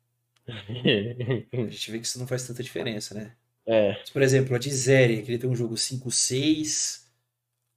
[0.49, 3.33] A gente vê que isso não faz tanta diferença, né?
[3.67, 3.93] é.
[4.01, 7.11] Mas, por exemplo, a de Zeri, que ele tem um jogo 5-6,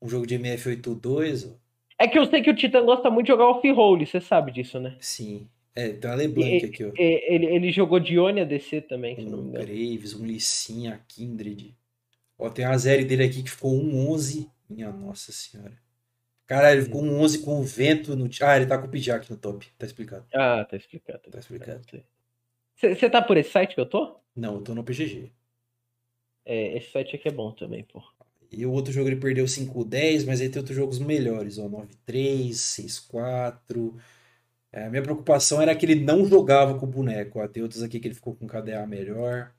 [0.02, 1.56] um jogo de MF 8-2, ó.
[2.00, 4.80] É que eu sei que o Titã gosta muito de jogar off-roll, você sabe disso,
[4.80, 4.96] né?
[5.00, 5.50] Sim.
[5.78, 6.92] É, tem uma LeBlanc aqui, ó.
[6.98, 9.66] Ele, ele jogou Dione ADC também, se não me Um engano.
[9.66, 11.78] Graves, um Lissin, a Kindred.
[12.36, 14.50] Ó, tem a série dele aqui que ficou um 11.
[14.68, 15.78] Minha nossa senhora.
[16.48, 18.28] Caralho, ele ficou um 11 com o vento no.
[18.42, 19.68] Ah, ele tá com o Pijak no top.
[19.78, 20.26] Tá explicado.
[20.34, 21.22] Ah, tá explicado.
[21.30, 21.82] Tá explicado.
[22.76, 24.20] Você tá por esse site que eu tô?
[24.36, 25.32] Não, eu tô no PGG.
[26.44, 28.02] É, esse site aqui é bom também, pô.
[28.52, 31.68] E o outro jogo ele perdeu 5-10, mas aí tem outros jogos melhores, ó.
[31.68, 33.94] 9-3, 6-4.
[34.72, 37.40] É, a minha preocupação era que ele não jogava com o boneco.
[37.40, 37.48] Ó.
[37.50, 39.54] Tem outros aqui que ele ficou com KDA melhor.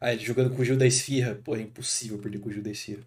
[0.00, 1.34] Ah, ele jogando com o Gil da Esfirra.
[1.34, 3.04] Pô, é impossível perder com o Gil da Esfirra.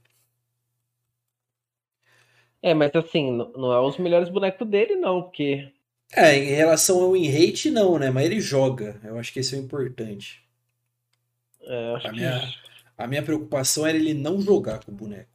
[2.61, 5.71] É, mas assim, não é os melhores bonecos dele, não, porque.
[6.11, 8.09] É, em relação ao win rate, não, né?
[8.11, 8.99] Mas ele joga.
[9.03, 10.45] Eu acho que esse é o importante.
[11.61, 12.19] É, acho A que.
[12.19, 12.41] minha,
[12.97, 15.29] a minha preocupação era ele não jogar com o boneco.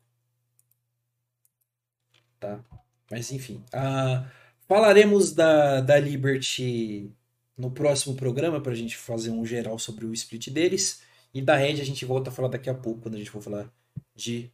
[2.38, 2.62] Tá?
[3.10, 3.64] Mas enfim.
[3.72, 4.30] Ah,
[4.68, 7.10] falaremos da, da Liberty
[7.56, 11.02] no próximo programa para a gente fazer um geral sobre o split deles.
[11.34, 13.42] E da Red a gente volta a falar daqui a pouco, quando a gente for
[13.42, 13.72] falar
[14.14, 14.50] de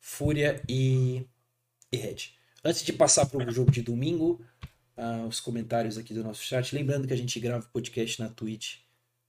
[0.00, 1.26] Fúria e,
[1.90, 2.30] e Red.
[2.64, 4.40] Antes de passar para o jogo de domingo,
[4.96, 6.74] ah, os comentários aqui do nosso chat.
[6.74, 8.78] Lembrando que a gente grava podcast na Twitch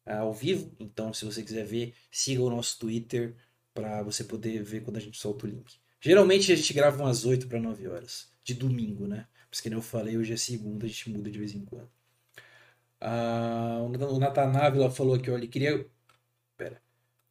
[0.06, 3.36] ah, ao vivo, então se você quiser ver, siga o nosso Twitter
[3.74, 5.76] para você poder ver quando a gente solta o link.
[6.00, 9.26] Geralmente a gente grava umas 8 para 9 horas, de domingo, né?
[9.54, 11.88] Mas que nem eu falei, hoje é segunda, a gente muda de vez em quando.
[13.00, 15.86] Ah, o Nathan Ávila falou aqui, olha, ele queria.
[16.58, 16.82] Pera.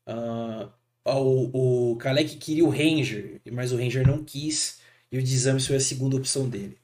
[0.07, 0.73] Ah,
[1.05, 4.81] o, o Kalec queria o Ranger, mas o Ranger não quis,
[5.11, 6.79] e o Desames foi a segunda opção dele.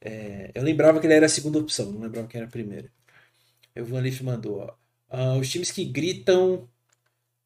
[0.00, 2.92] É, eu lembrava que ele era a segunda opção, não lembrava que era a primeira.
[3.76, 4.74] O Van Leaf mandou, ó.
[5.10, 6.68] Ah, os times que gritam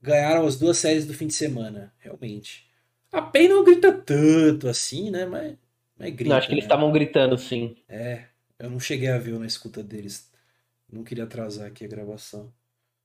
[0.02, 2.68] ganharam as duas séries do fim de semana, realmente.
[3.12, 5.26] A PEN não grita tanto assim, né?
[5.26, 5.56] Mas,
[5.98, 6.30] mas grita.
[6.30, 6.68] Não, acho que eles né?
[6.68, 7.76] estavam gritando, sim.
[7.88, 8.24] É,
[8.58, 10.30] eu não cheguei a ver na escuta deles.
[10.90, 12.52] Não queria atrasar aqui a gravação.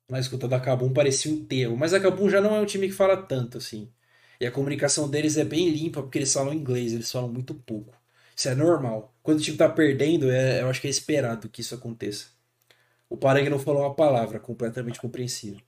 [0.09, 1.77] Na escuta da Kabum parecia um enterro.
[1.77, 3.91] Mas a Kabum já não é um time que fala tanto assim.
[4.39, 7.93] E a comunicação deles é bem limpa porque eles falam inglês, eles falam muito pouco.
[8.35, 9.13] Isso é normal.
[9.21, 12.27] Quando o time tá perdendo, é, eu acho que é esperado que isso aconteça.
[13.09, 15.61] O Parangue não falou uma palavra, completamente compreensível.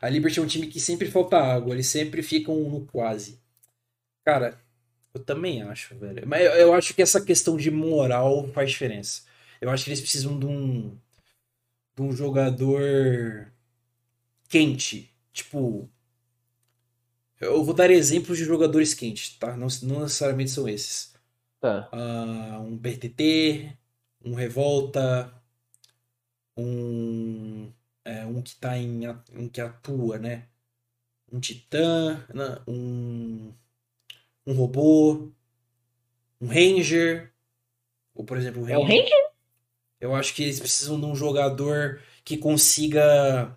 [0.00, 3.38] A Liberty é um time que sempre falta água, eles sempre ficam no quase.
[4.24, 4.60] Cara,
[5.14, 6.26] eu também acho, velho.
[6.26, 9.22] Mas eu, eu acho que essa questão de moral faz diferença.
[9.60, 10.96] Eu acho que eles precisam de um,
[11.96, 13.52] de um jogador
[14.48, 15.14] quente.
[15.32, 15.88] Tipo,
[17.40, 19.56] eu vou dar exemplos de jogadores quentes, tá?
[19.56, 21.14] Não, não necessariamente são esses.
[21.60, 21.88] Tá.
[21.92, 23.76] Ah, um BRTT,
[24.24, 25.32] um Revolta,
[26.56, 27.72] um,
[28.04, 30.48] é, um que tá em, um que atua, né?
[31.32, 32.26] Um Titã,
[32.66, 33.52] um,
[34.50, 35.30] um robô,
[36.40, 37.32] um Ranger,
[38.14, 39.02] ou por exemplo, um É Ranger.
[39.02, 39.30] Ranger?
[40.00, 43.56] Eu acho que eles precisam de um jogador que consiga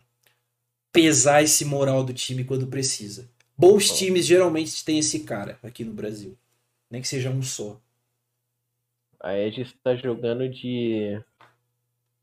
[0.91, 3.29] pesar esse moral do time quando precisa.
[3.57, 6.37] Bons times geralmente têm esse cara aqui no Brasil.
[6.89, 7.81] Nem que seja um só.
[9.19, 11.19] A Edge está jogando de.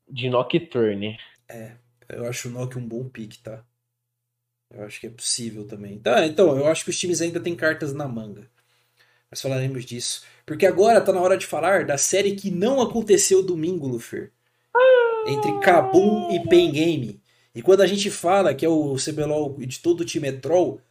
[0.07, 1.17] de Nocturne.
[1.49, 1.75] É,
[2.09, 3.65] eu acho o Nock um bom pick, tá?
[4.69, 5.99] Eu acho que é possível também.
[5.99, 8.49] Tá, então, eu acho que os times ainda têm cartas na manga.
[9.31, 10.23] Mas falaremos disso.
[10.45, 14.29] Porque agora tá na hora de falar da série que não aconteceu domingo, Lufer.
[15.25, 17.21] Entre Kabum e Pen Game.
[17.55, 20.81] E quando a gente fala que é o CBLOL de todo o time é troll,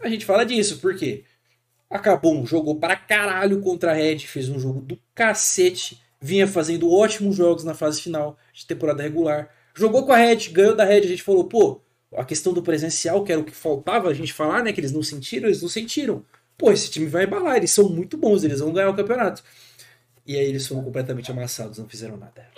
[0.00, 0.78] a gente fala disso.
[0.78, 1.24] Por quê?
[1.88, 6.92] A Kabum jogou para caralho contra a Red, fez um jogo do cacete, vinha fazendo
[6.92, 9.48] ótimos jogos na fase final de temporada regular.
[9.74, 11.80] Jogou com a Red, ganhou da Red, a gente falou, pô,
[12.16, 14.72] a questão do presencial, que era o que faltava a gente falar, né?
[14.72, 16.24] Que eles não sentiram, eles não sentiram.
[16.56, 19.42] Pô, esse time vai embalar, eles são muito bons, eles vão ganhar o campeonato.
[20.26, 22.48] E aí eles foram completamente amassados, não fizeram nada.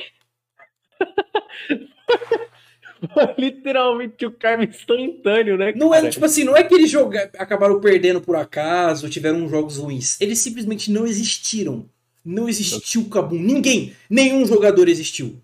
[3.38, 5.72] Literalmente o karma instantâneo, né?
[5.76, 7.30] Não é, tipo assim, não é que eles joga...
[7.38, 10.20] acabaram perdendo por acaso, tiveram jogos ruins.
[10.20, 11.88] Eles simplesmente não existiram.
[12.24, 13.38] Não existiu o Kabum.
[13.38, 15.40] Ninguém, nenhum jogador existiu.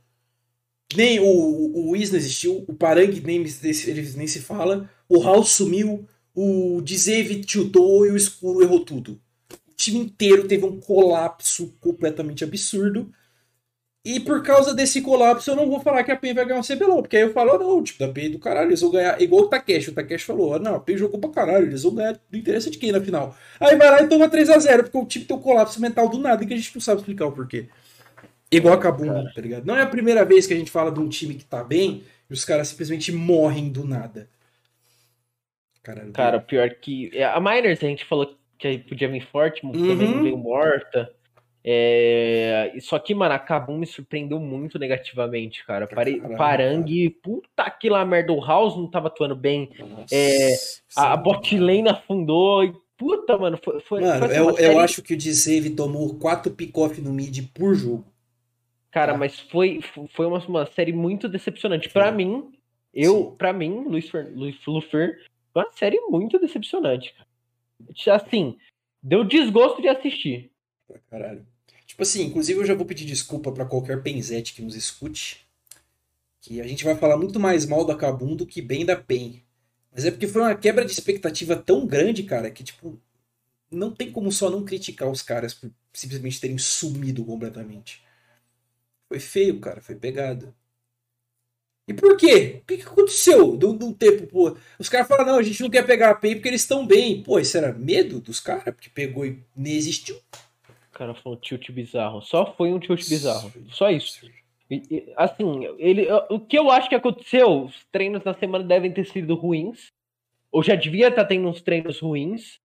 [0.94, 5.52] Nem o, o, o Is não existiu, o Parang nem, nem se fala, o House
[5.52, 9.20] sumiu, o Dzeve tiltou e o Escuro errou tudo.
[9.68, 13.12] O time inteiro teve um colapso completamente absurdo.
[14.06, 16.62] E por causa desse colapso, eu não vou falar que a PEN vai ganhar o
[16.62, 19.44] CBLOL, porque aí eu falo, não, tipo, da PEN do caralho, eles vão ganhar, igual
[19.44, 22.38] o Takeshi, o Takeshi falou, não, a PEN jogou pra caralho, eles vão ganhar, não
[22.38, 23.34] interessa de quem na final.
[23.58, 26.44] Aí vai lá e toma 3x0, porque o time tem um colapso mental do nada,
[26.44, 27.68] e que a gente não sabe explicar o porquê.
[28.52, 29.64] Igual a Kabum, tá ligado?
[29.64, 32.04] Não é a primeira vez que a gente fala de um time que tá bem,
[32.28, 34.28] e os caras simplesmente morrem do nada.
[35.84, 37.10] Caralho, Cara, pior que.
[37.12, 39.72] É, a Miners a gente falou que podia vir forte, uhum.
[39.72, 41.12] também veio morta.
[41.62, 42.72] É...
[42.80, 45.86] Só que, mano, a Kabum me surpreendeu muito negativamente, cara.
[45.86, 46.20] Pare...
[46.36, 49.70] Parang, puta que lá merda, o House não tava atuando bem.
[49.78, 50.54] Nossa, é...
[50.96, 52.64] A bot lane afundou.
[52.64, 52.72] E...
[52.96, 53.80] Puta, mano, foi.
[53.80, 54.74] foi mano, foi assim, eu, série...
[54.74, 58.04] eu acho que o Dzave tomou 4 pick-off no mid por jogo.
[58.90, 59.18] Cara, tá.
[59.18, 59.80] mas foi,
[60.14, 61.88] foi uma, uma série muito decepcionante.
[61.88, 62.52] para mim,
[62.92, 65.18] eu, para mim, Luiz, Luiz Lufer,
[65.54, 67.14] foi uma série muito decepcionante.
[68.10, 68.58] Assim,
[69.00, 70.50] deu desgosto de assistir.
[71.08, 71.46] Caralho.
[71.86, 75.46] Tipo assim, inclusive eu já vou pedir desculpa para qualquer penzete que nos escute.
[76.40, 79.42] Que a gente vai falar muito mais mal da Kabum do que bem da PEN.
[79.92, 83.00] Mas é porque foi uma quebra de expectativa tão grande, cara, que tipo.
[83.70, 88.04] Não tem como só não criticar os caras por simplesmente terem sumido completamente.
[89.08, 90.54] Foi feio, cara, foi pegado.
[91.86, 92.60] E por quê?
[92.62, 94.56] O que, que aconteceu de um tempo, pô?
[94.78, 97.22] Os caras falaram, não, a gente não quer pegar a PEN porque eles estão bem.
[97.22, 98.74] Pô, isso era medo dos caras?
[98.74, 100.16] Porque pegou e nem existiu.
[100.16, 102.22] O cara foi um tilt bizarro.
[102.22, 103.52] Só foi um tilt bizarro.
[103.70, 104.26] Só isso.
[104.70, 108.90] E, e, assim, ele, o que eu acho que aconteceu, os treinos na semana devem
[108.90, 109.88] ter sido ruins.
[110.50, 112.60] Ou já devia estar tá tendo uns treinos ruins,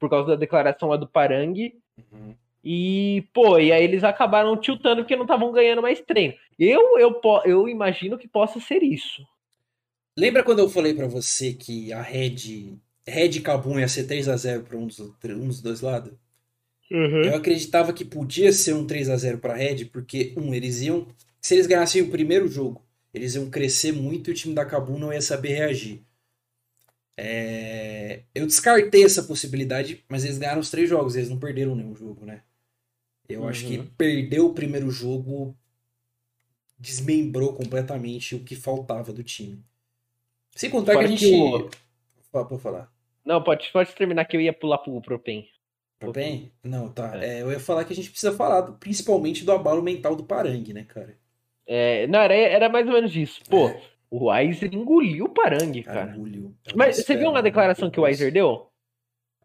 [0.00, 1.72] por causa da declaração lá do Parang.
[2.12, 2.34] Uhum.
[2.64, 6.32] E, pô, e aí eles acabaram tiltando porque não estavam ganhando mais treino.
[6.58, 9.22] Eu, eu, eu imagino que possa ser isso.
[10.16, 14.28] Lembra quando eu falei para você que a Red, Red e Kabum ia ser 3
[14.28, 16.14] a 0 para um dos, um dos dois lados?
[16.90, 17.22] Uhum.
[17.22, 21.06] Eu acreditava que podia ser um 3 a 0 para Red, porque, um, eles iam.
[21.42, 24.98] Se eles ganhassem o primeiro jogo, eles iam crescer muito e o time da Kabum
[24.98, 26.02] não ia saber reagir.
[27.16, 28.22] É...
[28.34, 32.24] Eu descartei essa possibilidade, mas eles ganharam os três jogos, eles não perderam nenhum jogo,
[32.24, 32.42] né?
[33.28, 33.48] Eu uhum.
[33.48, 33.86] acho que uhum.
[33.96, 35.56] perdeu o primeiro jogo
[36.78, 39.64] desmembrou completamente o que faltava do time.
[40.54, 41.68] Sem contar pode que a gente.
[41.68, 41.84] Que
[42.30, 42.92] Pode falar.
[43.24, 45.46] Não, pode, pode terminar que eu ia pular pro, pro PEN.
[45.98, 46.52] Pro PEN?
[46.62, 47.16] Não, tá.
[47.16, 47.38] É.
[47.38, 50.72] É, eu ia falar que a gente precisa falar principalmente do abalo mental do Parang,
[50.72, 51.16] né, cara?
[51.66, 53.40] É, não, era, era mais ou menos isso.
[53.48, 53.80] Pô, é.
[54.10, 56.06] o Weiser engoliu o Parang, cara.
[56.06, 56.16] cara.
[56.16, 56.54] Engoliu.
[56.74, 58.68] Mas você viu uma declaração que o Weiser deu?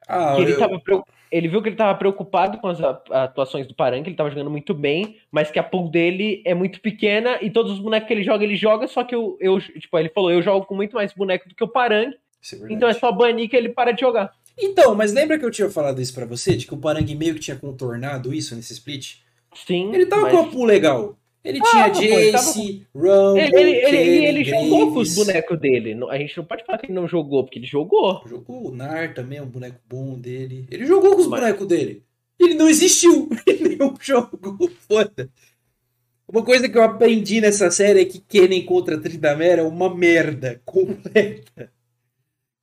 [0.08, 0.60] Ah, que ele eu...
[0.60, 4.14] tava preocupado ele viu que ele estava preocupado com as atuações do Paran, que ele
[4.14, 7.80] estava jogando muito bem, mas que a pool dele é muito pequena e todos os
[7.80, 10.66] bonecos que ele joga, ele joga, só que eu, eu tipo, ele falou, eu jogo
[10.66, 13.70] com muito mais boneco do que o Parang, é então é só banir que ele
[13.70, 14.32] para de jogar.
[14.58, 17.34] Então, mas lembra que eu tinha falado isso para você, de que o Parang meio
[17.36, 19.18] que tinha contornado isso nesse split?
[19.54, 19.94] Sim.
[19.94, 20.34] Ele tava mas...
[20.34, 21.19] com a pool legal.
[21.44, 25.98] Ele ah, tinha Jace, Rumble, ele, ele, ele, ele jogou com os bonecos dele.
[26.10, 28.22] A gente não pode falar que ele não jogou, porque ele jogou.
[28.28, 28.68] Jogou.
[28.68, 30.68] O Nar também é um boneco bom dele.
[30.70, 31.40] Ele jogou com os Mas...
[31.40, 32.04] bonecos dele.
[32.38, 33.30] Ele não existiu.
[33.46, 34.70] Ele não jogou.
[34.88, 35.30] Foda.
[36.28, 40.62] Uma coisa que eu aprendi nessa série é que Kennen contra Tryndamere é uma merda
[40.64, 41.72] completa.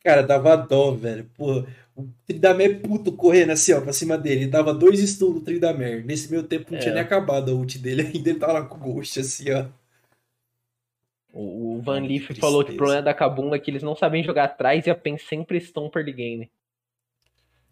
[0.02, 1.28] Cara, dava dó, velho.
[1.36, 1.64] Pô,
[1.96, 4.42] O Tryndamere puto correndo assim, ó, pra cima dele.
[4.42, 6.04] Ele dava dois stuns no Tryndamere.
[6.04, 6.80] Nesse meio tempo não É.
[6.82, 8.30] tinha nem acabado a ult dele ainda.
[8.30, 9.66] Ele tava lá com o Ghost assim, ó.
[11.32, 13.94] O o Van Leaf que falou que o problema da Kabum é que eles não
[13.94, 16.50] sabem jogar atrás e a PEN sempre estão per game.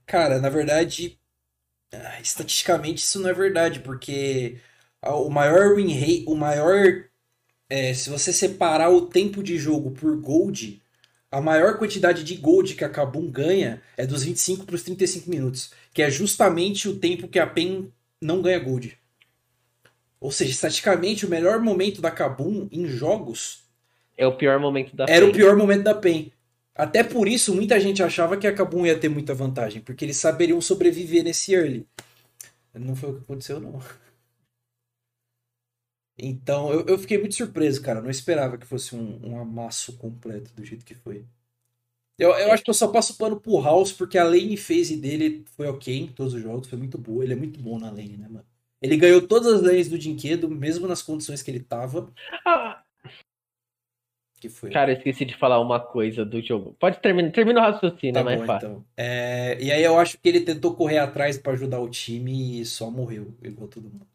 [0.07, 1.19] Cara, na verdade,
[1.93, 4.59] ah, estatisticamente isso não é verdade, porque
[5.03, 7.05] o maior win rate, o maior,
[7.71, 10.83] é, se você separar o tempo de jogo por gold,
[11.35, 15.29] a maior quantidade de gold que a Kabum ganha é dos 25 para os 35
[15.29, 17.93] minutos, que é justamente o tempo que a PEN
[18.23, 18.97] não ganha gold.
[20.21, 23.65] Ou seja, estatisticamente, o melhor momento da Kabum em jogos
[24.17, 25.37] É o pior momento da era o PEN.
[25.37, 26.33] pior momento da PEN.
[26.73, 30.17] Até por isso, muita gente achava que a Kabum ia ter muita vantagem, porque eles
[30.17, 31.85] saberiam sobreviver nesse early.
[32.73, 33.81] Não foi o que aconteceu, não.
[36.19, 38.01] Então, eu, eu fiquei muito surpreso, cara.
[38.01, 41.25] Não esperava que fosse um, um amasso completo do jeito que foi.
[42.19, 45.45] Eu, eu acho que eu só passo pano pro House, porque a lane phase dele
[45.57, 47.25] foi ok em todos os jogos, foi muito boa.
[47.25, 48.47] Ele é muito bom na lane, né, mano?
[48.81, 52.13] Ele ganhou todas as lanes do Dinquedo, mesmo nas condições que ele tava.
[52.47, 52.83] Ah,
[54.41, 54.71] Que foi.
[54.71, 56.75] cara, eu esqueci de falar uma coisa do jogo.
[56.79, 58.69] Pode terminar, termina o raciocínio, Tá é mais bom, fácil.
[58.69, 58.85] então.
[58.97, 62.65] É, e aí eu acho que ele tentou correr atrás pra ajudar o time e
[62.67, 64.07] só morreu, igual todo mundo.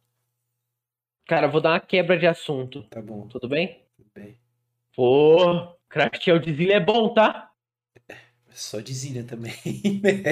[1.30, 2.86] Cara, vou dar uma quebra de assunto.
[2.90, 3.86] Tá bom, Tudo bem?
[3.96, 4.40] tudo bem.
[4.96, 7.52] Pô, craftear de Zilha é bom, tá?
[8.54, 9.54] Só de Zillian também,
[10.04, 10.24] né?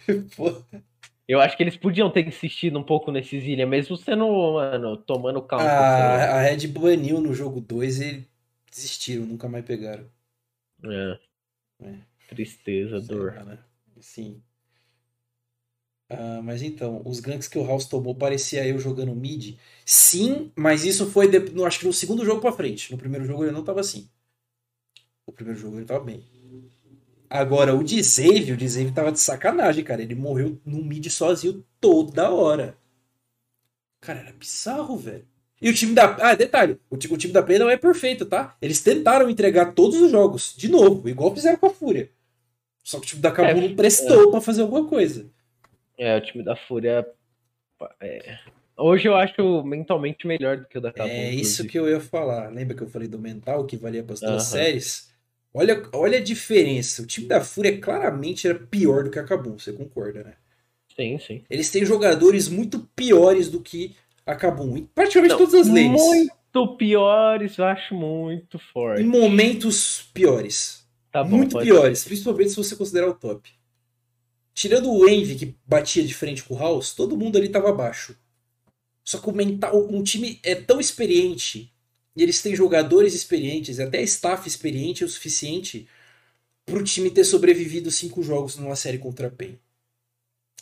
[0.36, 0.62] Pô,
[1.28, 5.42] Eu acho que eles podiam ter insistido um pouco nesse Zilha, mesmo sendo, mano, tomando
[5.42, 5.92] calma.
[5.94, 8.26] a, a Red baniu no jogo 2 e
[8.70, 10.10] desistiram, nunca mais pegaram.
[10.84, 11.18] É.
[11.80, 12.06] É.
[12.28, 13.32] Tristeza, Sei dor.
[13.32, 13.58] lá, né?
[14.00, 14.42] Sim.
[16.08, 19.56] Ah, mas então, os ganks que o House tomou parecia eu jogando mid.
[19.84, 22.90] Sim, mas isso foi, de- no, acho que no segundo jogo pra frente.
[22.92, 24.08] No primeiro jogo ele não tava assim.
[25.24, 26.24] O primeiro jogo ele tava bem.
[27.30, 30.02] Agora, o Dzave, o Dzave tava de sacanagem, cara.
[30.02, 32.76] Ele morreu no mid sozinho toda hora.
[34.00, 35.26] Cara, era bizarro, velho.
[35.60, 36.16] E o time da.
[36.20, 38.56] Ah, detalhe: o, o time da Play não é perfeito, tá?
[38.60, 42.10] Eles tentaram entregar todos os jogos, de novo, igual fizeram com a Fúria.
[42.84, 45.30] Só que o time da Kabum É, não prestou pra fazer alguma coisa.
[45.98, 47.06] É, o time da Fúria.
[48.00, 48.38] é.
[48.76, 51.10] Hoje eu acho mentalmente melhor do que o da Kabum.
[51.10, 51.68] É isso inclusive.
[51.68, 52.50] que eu ia falar.
[52.50, 54.50] Lembra que eu falei do mental, que valia para as duas Aham.
[54.50, 55.10] séries?
[55.54, 57.02] Olha, olha a diferença.
[57.02, 60.34] O time da Fúria claramente era pior do que a Kabum, você concorda, né?
[60.94, 61.44] Sim, sim.
[61.48, 66.02] Eles têm jogadores muito piores do que a Kabum, em praticamente Não, todas as lanes.
[66.02, 69.02] Muito piores, eu acho muito forte.
[69.02, 70.86] Em momentos piores.
[71.12, 72.08] Tá bom, muito piores, ser.
[72.08, 73.50] principalmente se você considerar o top.
[74.56, 78.16] Tirando o Envy, que batia de frente com o House, todo mundo ali tava abaixo.
[79.04, 81.70] Só que o mental, um time é tão experiente,
[82.16, 85.86] e eles têm jogadores experientes, até staff experiente o suficiente
[86.64, 89.58] pro time ter sobrevivido cinco jogos numa série contra a PEN.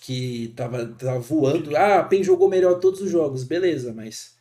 [0.00, 1.76] Que tava, tava voando.
[1.76, 4.34] Ah, a PEN jogou melhor todos os jogos, beleza, mas.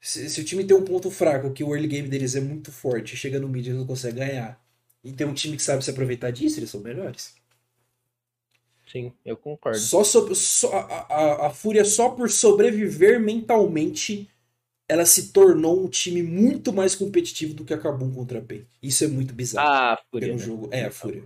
[0.00, 2.72] Se, se o time tem um ponto fraco, que o early game deles é muito
[2.72, 4.58] forte, chega no mid e não consegue ganhar,
[5.04, 7.34] e tem um time que sabe se aproveitar disso, eles são melhores.
[8.90, 9.78] Sim, eu concordo.
[9.80, 14.28] Só, a, a, a Fúria, só por sobreviver mentalmente,
[14.88, 18.66] ela se tornou um time muito mais competitivo do que a Kabum contra a PEN.
[18.82, 20.28] Isso é muito bizarro Ah, Fúria.
[20.28, 20.44] pelo né?
[20.44, 20.68] jogo.
[20.72, 21.24] É, a Fúria.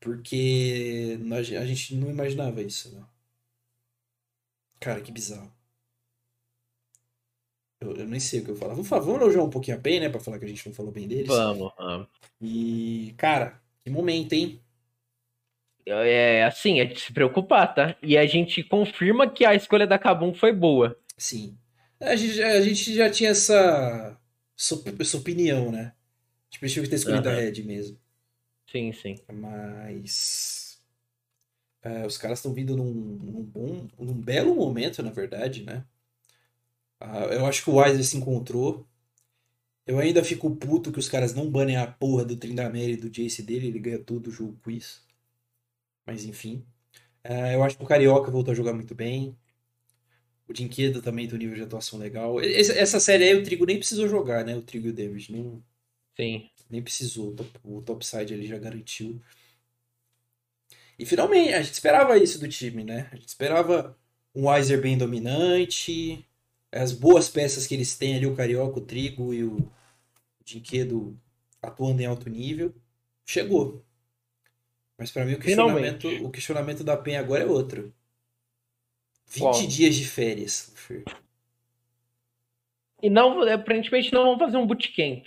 [0.00, 3.02] Porque a gen- a gente não imaginava isso, né?
[4.80, 5.52] Cara, que bizarro.
[7.80, 8.74] Eu, eu nem sei o que eu falar.
[8.74, 10.08] Vamos, falar- vamos elogiar um pouquinho a PEN, né?
[10.08, 11.30] Pra falar que a gente não falou bem deles.
[11.30, 12.08] Vamos, vamos.
[12.40, 14.62] E, cara, que momento, hein?
[15.86, 17.96] É assim, é de se preocupar, tá?
[18.02, 20.96] E a gente confirma que a escolha da Kabum foi boa.
[21.18, 21.58] Sim.
[22.00, 24.18] A gente, a gente já tinha essa,
[24.58, 25.94] essa, op- essa opinião, né?
[26.50, 27.34] Tipo, a gente tinha que ter escolhido a Aham.
[27.34, 27.98] Red mesmo.
[28.66, 29.16] Sim, sim.
[29.32, 30.78] Mas.
[31.82, 35.84] é, os caras estão vindo num, num bom, num belo momento, na verdade, né?
[36.98, 38.86] Ah, eu acho que o Weiser se encontrou.
[39.86, 43.10] Eu ainda fico puto que os caras não banem a porra do Tryndamere e do
[43.10, 45.02] Jace dele, ele ganha todo o jogo com isso.
[46.10, 46.66] Mas enfim.
[47.24, 49.36] É, eu acho que o Carioca voltou a jogar muito bem.
[50.46, 52.40] O Dinquedo também tem um nível de atuação legal.
[52.42, 54.54] Esse- Essa série aí o Trigo nem precisou jogar, né?
[54.56, 55.32] O Trigo e o David.
[55.32, 55.62] Não,
[56.16, 56.50] Sim.
[56.70, 57.30] nem precisou.
[57.30, 59.20] O top, o topside ele já garantiu.
[60.98, 63.08] E finalmente, a gente esperava isso do time, né?
[63.12, 63.96] A gente esperava
[64.34, 66.24] um Weiser bem dominante,
[66.70, 69.70] as boas peças que eles têm ali, o Carioca, o Trigo e o
[70.44, 71.18] Dinquedo
[71.62, 72.74] atuando em alto nível.
[73.26, 73.84] Chegou.
[75.00, 76.24] Mas pra mim o questionamento, Finalmente.
[76.26, 77.90] o questionamento da PEN agora é outro.
[79.28, 79.66] 20 Qual?
[79.66, 80.70] dias de férias.
[83.02, 85.24] E não, aparentemente não vão fazer um bootcamp.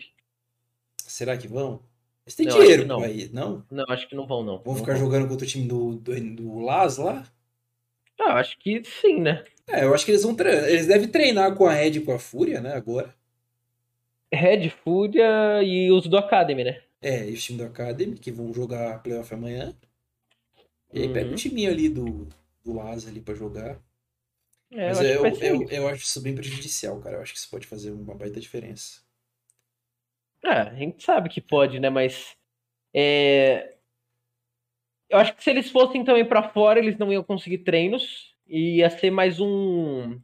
[0.97, 1.81] Será que vão?
[2.23, 3.03] Eles têm Não, dinheiro não.
[3.05, 3.65] ir, não?
[3.71, 4.59] Não, acho que não vão, não.
[4.59, 7.25] Vão Não ficar jogando contra o time do, do, do Las lá?
[8.21, 9.43] Ah, acho que sim, né?
[9.67, 10.69] É, eu acho que eles vão treinar.
[10.69, 12.73] Eles devem treinar com a Red e com a Fúria, né?
[12.75, 13.13] Agora.
[14.31, 16.81] Red, Fúria e os do Academy, né?
[17.03, 19.75] É, e o time do Academy, que vão jogar playoff amanhã.
[20.93, 21.33] E aí pega Uhum.
[21.33, 22.25] o timinho ali do,
[22.63, 23.81] do Las ali pra jogar.
[24.71, 27.17] É, Mas eu acho eu, eu, eu acho isso bem prejudicial, cara.
[27.17, 29.01] Eu acho que isso pode fazer uma baita diferença.
[30.43, 31.89] Ah, a gente sabe que pode, né?
[31.89, 32.35] Mas
[32.93, 33.77] é,
[35.09, 38.77] eu acho que se eles fossem também pra fora, eles não iam conseguir treinos e
[38.77, 40.19] ia ser mais um,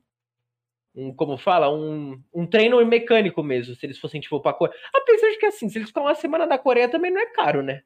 [0.95, 3.75] um como fala, um, um treino mecânico mesmo.
[3.75, 6.45] Se eles fossem tipo pra Coreia, apesar de que assim, se eles ficar uma semana
[6.45, 7.81] na Coreia também não é caro, né?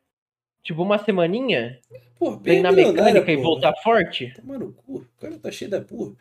[0.64, 1.80] Tipo uma semaninha,
[2.20, 4.34] bem treinar mecânica e voltar forte.
[4.34, 5.00] Toma no cu.
[5.00, 6.16] O cara tá cheio da porra.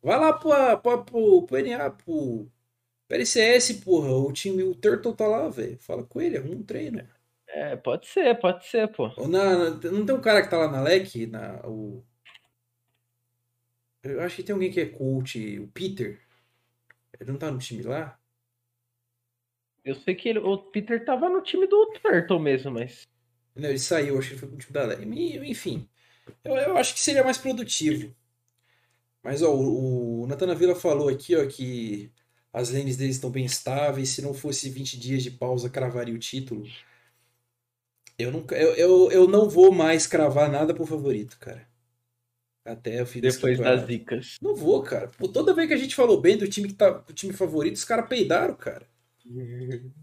[0.00, 2.48] Vai lá pro, pro, pro, pro NA, pro
[3.08, 4.12] PLCS, porra.
[4.12, 5.76] O time, o Turtle tá lá, velho.
[5.80, 7.02] Fala com ele, arruma um treino.
[7.48, 9.08] É, pode ser, pode ser, pô.
[9.26, 11.26] Na, não tem um cara que tá lá na LEC?
[11.26, 12.04] Na, o...
[14.04, 16.20] Eu acho que tem alguém que é coach, o Peter.
[17.12, 18.18] Ele não tá no time lá?
[19.84, 23.08] Eu sei que ele- o Peter tava no time do Turtle mesmo, mas
[23.54, 25.02] Não, ele saiu, acho que ele foi pro time da LEC.
[25.04, 25.86] E, Enfim,
[26.44, 28.14] eu, eu acho que seria mais produtivo.
[29.22, 32.12] Mas, ó, o, o Natana Villa falou aqui, ó, que
[32.52, 34.10] as lanes deles estão bem estáveis.
[34.10, 36.64] Se não fosse 20 dias de pausa, cravaria o título.
[38.18, 41.66] Eu não, eu, eu, eu não vou mais cravar nada pro favorito, cara.
[42.72, 44.36] Até o fim depois das zicas.
[44.42, 45.08] Não vou, cara.
[45.18, 47.76] Pô, toda vez que a gente falou bem do time que tá, do time favorito,
[47.76, 48.86] os caras peidaram, cara.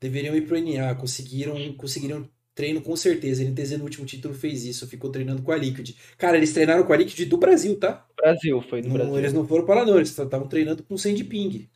[0.00, 3.42] Deveriam ir pro NA, conseguiram, conseguiram treino com certeza.
[3.42, 5.96] A NTZ no último título fez isso, ficou treinando com a Liquid.
[6.18, 8.06] Cara, eles treinaram com a Liquid do Brasil, tá?
[8.16, 9.18] Brasil, foi no Não- Brasil.
[9.18, 9.96] eles não foram para lá, não.
[9.96, 11.68] Eles estavam treinando com Sandy Ping.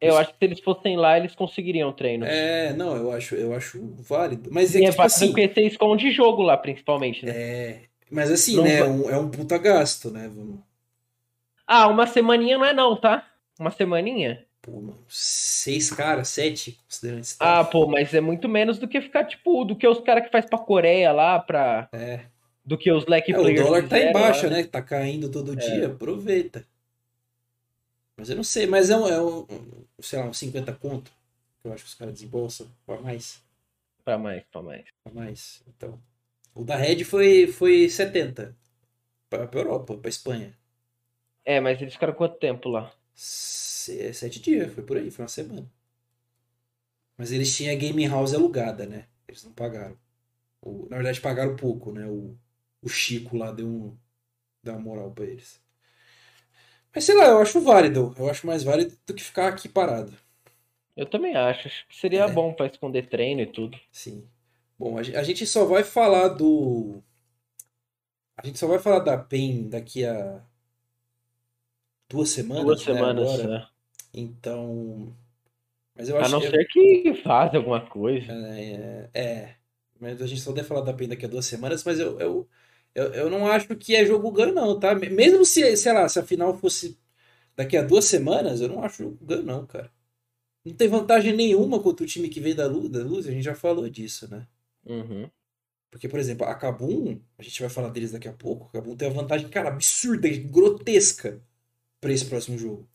[0.00, 2.24] Eu acho que se eles fossem lá, eles conseguiriam treino.
[2.24, 4.48] É, não, eu acho, eu acho válido.
[4.52, 5.26] Mas é e que, é tipo assim.
[5.28, 7.32] porque você esconde jogo lá, principalmente, né?
[7.34, 7.80] É,
[8.10, 8.80] mas assim, Não né?
[8.80, 10.28] vai- É um, é um puta gasto, né?
[10.28, 10.60] Vamos-
[11.66, 13.26] Ah, uma semaninha não é não, tá?
[13.58, 14.44] Uma semaninha?
[14.62, 19.00] Pô, mano, seis caras, sete, considerando esse Ah, pô, mas é muito menos do que
[19.00, 21.88] ficar, tipo, do que os caras que faz pra Coreia lá, pra...
[21.92, 22.20] É.
[22.64, 24.62] Do que os leque É, o players dólar tá em baixa, né?
[24.64, 25.56] Tá caindo todo É.
[25.56, 26.64] dia, aproveita.
[28.16, 29.46] Mas eu não sei, mas é um, é um,
[30.02, 31.10] sei lá, uns 50 conto.
[31.62, 33.42] que Eu acho que os caras desembolsam pra mais.
[34.04, 34.84] Pra mais, pra mais.
[35.04, 35.62] Pra mais.
[35.68, 36.00] Então.
[36.54, 38.56] O da Red foi, foi 70.
[39.30, 40.56] Pra, pra Europa, pra Espanha.
[41.44, 42.92] É, mas eles ficaram quanto tempo lá?
[43.14, 45.70] Se- Sete dias, foi por aí, foi uma semana.
[47.16, 49.06] Mas eles tinham a Game House alugada, né?
[49.26, 49.96] Eles não pagaram.
[50.62, 52.06] O- na verdade, pagaram pouco, né?
[52.06, 52.36] O,
[52.82, 53.96] o Chico lá deu, um,
[54.62, 55.60] deu uma moral pra eles.
[56.94, 58.14] Mas sei lá, eu acho válido.
[58.18, 60.12] Eu acho mais válido do que ficar aqui parado.
[60.96, 61.66] Eu também acho.
[61.68, 62.28] Acho que seria É.
[62.28, 63.78] bom pra esconder treino e tudo.
[63.92, 64.26] Sim.
[64.78, 67.02] Bom, a gen- a gente só vai falar do.
[68.38, 70.42] A gente só vai falar da PEN daqui a
[72.08, 73.48] duas semanas, Duas né, semanas, agora.
[73.48, 73.66] né?
[74.14, 75.14] Então.
[75.96, 78.32] Mas eu A acho não eu- ser que faz alguma coisa.
[78.32, 79.54] É, é,
[80.00, 82.48] mas a gente só deve falar da PEN daqui a duas semanas, mas eu, eu,
[82.98, 84.94] eu, eu não acho que é jogo ganho, não, tá?
[84.94, 86.98] Mesmo se, sei lá, se a final fosse
[87.56, 89.90] daqui a duas semanas, eu não acho jogo ganho, não, cara.
[90.64, 93.44] Não tem vantagem nenhuma contra o time que veio da luz, da luz, a gente
[93.44, 94.46] já falou disso, né?
[94.84, 95.30] Uhum.
[95.90, 98.94] Porque, por exemplo, a Kabum, a gente vai falar deles daqui a pouco, a Kabum
[98.94, 101.40] tem uma vantagem, cara, absurda, grotesca
[102.00, 102.88] pra esse próximo jogo.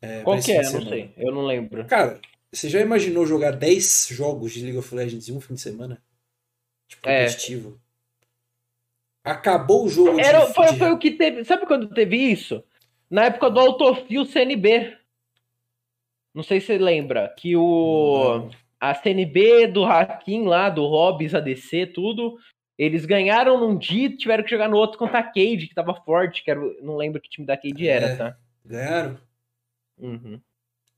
[0.00, 0.64] É, Qual que é?
[0.64, 1.14] Eu não sei.
[1.16, 1.84] Eu não lembro.
[1.86, 2.20] Cara,
[2.52, 6.02] você já imaginou jogar 10 jogos de League of Legends em um fim de semana?
[6.88, 7.24] Tipo, É.
[7.24, 7.80] competitivo.
[9.24, 11.44] Acabou o jogo de, Era, foi, de- foi o que teve.
[11.44, 12.62] Sabe quando teve isso?
[13.10, 14.96] Na época do Autofil CNB.
[16.34, 17.32] Não sei se você lembra.
[17.38, 18.48] Que o.
[18.80, 22.36] A CNB do Hakim lá, do Hobbs, ADC, tudo.
[22.76, 25.94] Eles ganharam num dia e tiveram que jogar no outro contra a Cade, que tava
[25.94, 28.16] forte, que era, não lembro que time da Cade era, É.
[28.16, 28.36] tá?
[28.64, 29.18] Ganharam?
[29.98, 30.40] Uhum.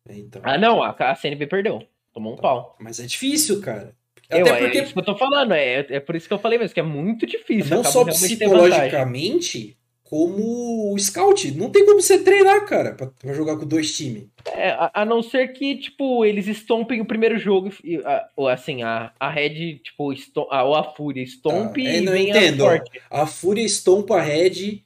[0.08, 0.40] Então.
[0.44, 1.86] Ah, não, a, a CNB perdeu.
[2.12, 2.76] Tomou um pau.
[2.80, 3.94] Mas é difícil, cara.
[4.30, 6.38] Eu, Até porque É isso que eu tô falando, é, é por isso que eu
[6.38, 7.74] falei mesmo, que é muito difícil.
[7.76, 11.50] não só psicologicamente, como o scout.
[11.52, 14.24] Não tem como você treinar, cara, pra, pra jogar com dois times.
[14.54, 18.46] É, a, a não ser que, tipo, eles estompem o primeiro jogo, e, a- ou
[18.48, 22.14] assim, a, a Red, tipo, estom, a, ou a Fúria estompe Tá, é, e não
[22.16, 23.00] entendo, forte.
[23.10, 24.82] A Fúria estompa a Red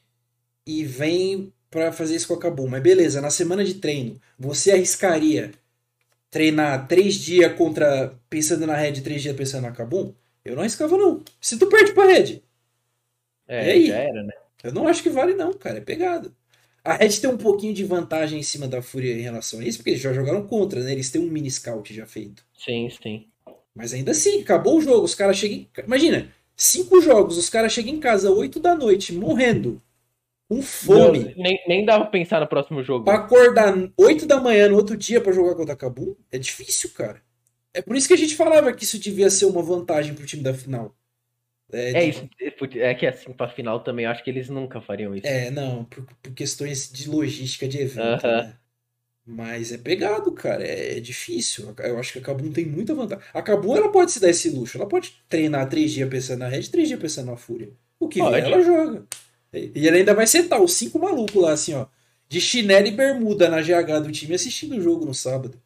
[0.66, 2.68] e vem pra fazer isso com a Kabum.
[2.68, 5.50] Mas beleza, na semana de treino, você arriscaria
[6.30, 8.18] treinar três dias contra.
[8.30, 10.14] pensando na Red, três dias pensando na Kabum?
[10.44, 11.22] Eu não arriscava, não.
[11.40, 12.42] Se tu perde pra Red,
[13.46, 13.86] É, E aí?
[13.88, 14.32] já era, né?
[14.64, 15.78] eu não acho que vale, não, cara.
[15.78, 16.34] É pegado.
[16.84, 19.78] A Red tem um pouquinho de vantagem em cima da Fúria em relação a isso,
[19.78, 20.92] porque eles já jogaram contra, né?
[20.92, 22.44] Eles têm um mini scout já feito.
[22.52, 23.30] Sim, sim.
[23.74, 25.66] Mas ainda assim, acabou o jogo, os caras chegam.
[25.86, 29.80] Imagina, cinco jogos, os caras chegam em casa 8 da noite, morrendo.
[30.48, 31.34] Com fome.
[31.36, 33.04] Nem, nem dava pra pensar no próximo jogo.
[33.04, 36.90] Pra acordar 8 da manhã no outro dia para jogar contra a Cabum, é difícil,
[36.94, 37.20] cara.
[37.74, 40.42] É por isso que a gente falava que isso devia ser uma vantagem pro time
[40.42, 40.96] da final.
[41.70, 42.28] É, é isso.
[42.76, 45.26] É que assim, pra final também, acho que eles nunca fariam isso.
[45.26, 48.42] É, não, por, por questões de logística de evento, uh -huh.
[48.44, 48.54] né?
[49.30, 50.66] Mas é pegado, cara.
[50.66, 51.74] É, é, difícil.
[51.78, 53.22] Eu acho que a Kabum tem muita vantagem.
[53.34, 54.78] A Kabum, ela pode se dar esse luxo.
[54.78, 57.68] Ela pode treinar três dias pensando na Red, três dias pensando na Fúria.
[58.00, 59.04] O que vier, ela joga.
[59.52, 61.86] E ela ainda vai sentar os cinco malucos lá, assim, ó.
[62.28, 65.60] De chinelo e bermuda na GH do time assistindo o jogo no sábado.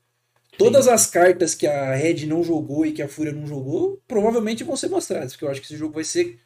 [0.57, 4.63] Todas as cartas que a Red não jogou e que a Fúria não jogou, provavelmente
[4.63, 6.39] vão ser mostradas, porque eu acho que esse jogo vai ser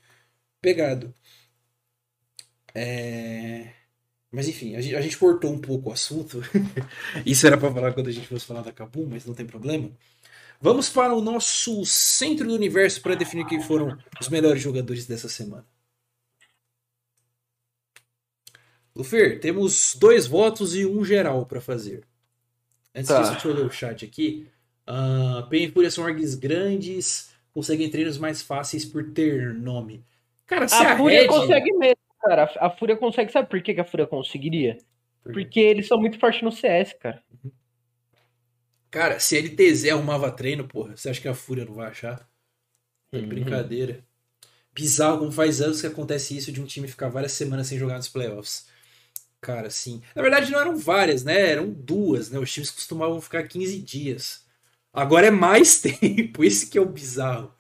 [0.61, 1.13] pegado.
[2.75, 3.73] É...
[4.31, 6.43] Mas enfim, a gente, a gente cortou um pouco o assunto.
[7.27, 9.91] Isso era para falar quando a gente fosse falar da Kabum, mas não tem problema.
[10.61, 15.29] Vamos para o nosso centro do universo para definir quem foram os melhores jogadores dessa
[15.29, 15.67] semana.
[18.97, 22.03] Lufer, temos dois votos e um geral para fazer.
[22.95, 23.21] Antes tá.
[23.21, 24.49] disso, deixa eu ler o chat aqui.
[24.89, 30.03] Uh, Pen e Fúria são orgs grandes, conseguem treinos mais fáceis por ter nome.
[30.47, 31.29] Cara, se a, a Fúria Red...
[31.29, 32.51] consegue mesmo, cara.
[32.59, 33.31] A Fúria consegue.
[33.31, 34.79] Sabe por que, que a Fúria conseguiria?
[35.23, 37.23] Por Porque eles são muito fortes no CS, cara.
[37.45, 37.51] Uhum.
[38.91, 42.27] Cara, se LTZ arrumava treino, porra, você acha que a Fúria não vai achar?
[43.13, 43.29] É uhum.
[43.29, 44.03] brincadeira.
[44.73, 47.97] Bizarro como faz anos que acontece isso de um time ficar várias semanas sem jogar
[47.97, 48.75] nos playoffs.
[49.47, 50.03] Cara, sim.
[50.13, 51.53] Na verdade, não eram várias, né?
[51.53, 52.39] Eram duas, né?
[52.41, 54.45] Os times costumavam ficar 15 dias.
[54.93, 56.43] Agora é mais tempo.
[56.43, 57.55] Esse que é o bizarro.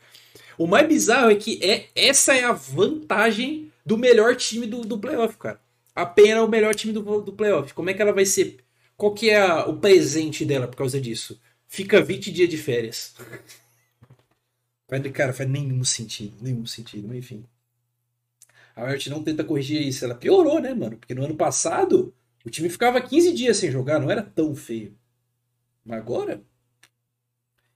[0.58, 4.98] O mais bizarro é que é, essa é a vantagem do melhor time do, do
[4.98, 5.60] playoff, cara.
[5.94, 7.72] A Pena é o melhor time do, do playoff.
[7.72, 8.56] Como é que ela vai ser?
[8.96, 11.40] Qual que é a, o presente dela por causa disso?
[11.68, 13.14] Fica 20 dias de férias.
[15.14, 16.34] Cara, faz nenhum sentido.
[16.40, 17.46] Nenhum sentido, mas enfim
[18.76, 20.04] a Riot não tenta corrigir isso.
[20.04, 20.98] Ela piorou, né, mano?
[20.98, 22.14] Porque no ano passado
[22.44, 24.94] o time ficava 15 dias sem jogar, não era tão feio.
[25.82, 26.42] Mas agora.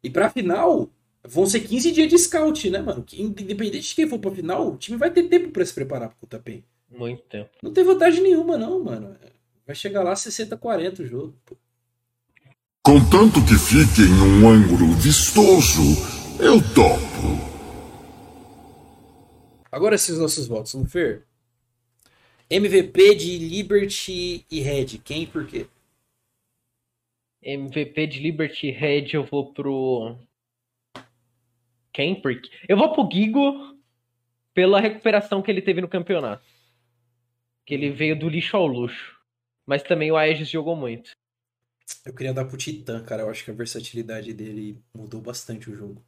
[0.02, 0.90] E pra final,
[1.26, 3.04] vão ser 15 dias de scout, né, mano?
[3.14, 6.26] Independente de quem for pra final, o time vai ter tempo para se preparar pro
[6.26, 6.62] Tapem.
[6.90, 7.50] Muito tempo.
[7.62, 9.16] Não tem vantagem nenhuma, não, mano.
[9.66, 11.34] Vai chegar lá 60-40 o jogo.
[11.46, 11.56] Pô.
[12.82, 15.82] Contanto que fique em um ângulo vistoso,
[16.40, 17.49] eu topo.
[19.70, 21.24] Agora os nossos votos, Lufer.
[22.48, 25.68] MVP de Liberty e Red, quem e por quê?
[27.42, 30.18] MVP de Liberty e Red eu vou pro.
[31.92, 32.20] Quem?
[32.20, 32.50] Por quê?
[32.68, 33.78] Eu vou pro Gigo
[34.52, 36.44] pela recuperação que ele teve no campeonato.
[37.64, 39.16] Que ele veio do lixo ao luxo.
[39.64, 41.12] Mas também o Aegis jogou muito.
[42.04, 43.22] Eu queria dar pro Titã, cara.
[43.22, 46.04] Eu acho que a versatilidade dele mudou bastante o jogo.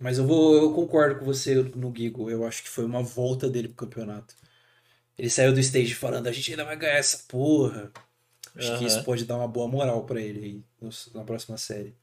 [0.00, 2.28] Mas eu vou, eu concordo com você no Gigo.
[2.28, 4.34] Eu acho que foi uma volta dele pro campeonato.
[5.16, 7.92] Ele saiu do stage falando, a gente ainda vai ganhar essa porra.
[8.56, 8.78] Acho uhum.
[8.78, 11.94] que isso pode dar uma boa moral para ele aí na próxima série.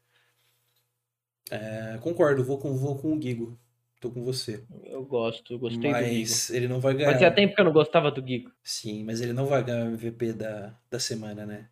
[1.49, 3.57] É, concordo, vou com, vou com o Gigo.
[3.99, 4.63] Tô com você.
[4.85, 6.21] Eu gosto, eu gostei mas do Gigo.
[6.21, 7.11] Mas ele não vai ganhar.
[7.11, 8.51] Fazia tempo que eu não gostava do Gigo.
[8.63, 11.69] Sim, mas ele não vai ganhar o MVP da, da semana, né?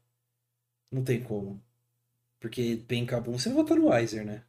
[0.91, 1.61] Não tem como.
[2.39, 4.43] Porque bem Cabum, você vai votar no Weiser, né?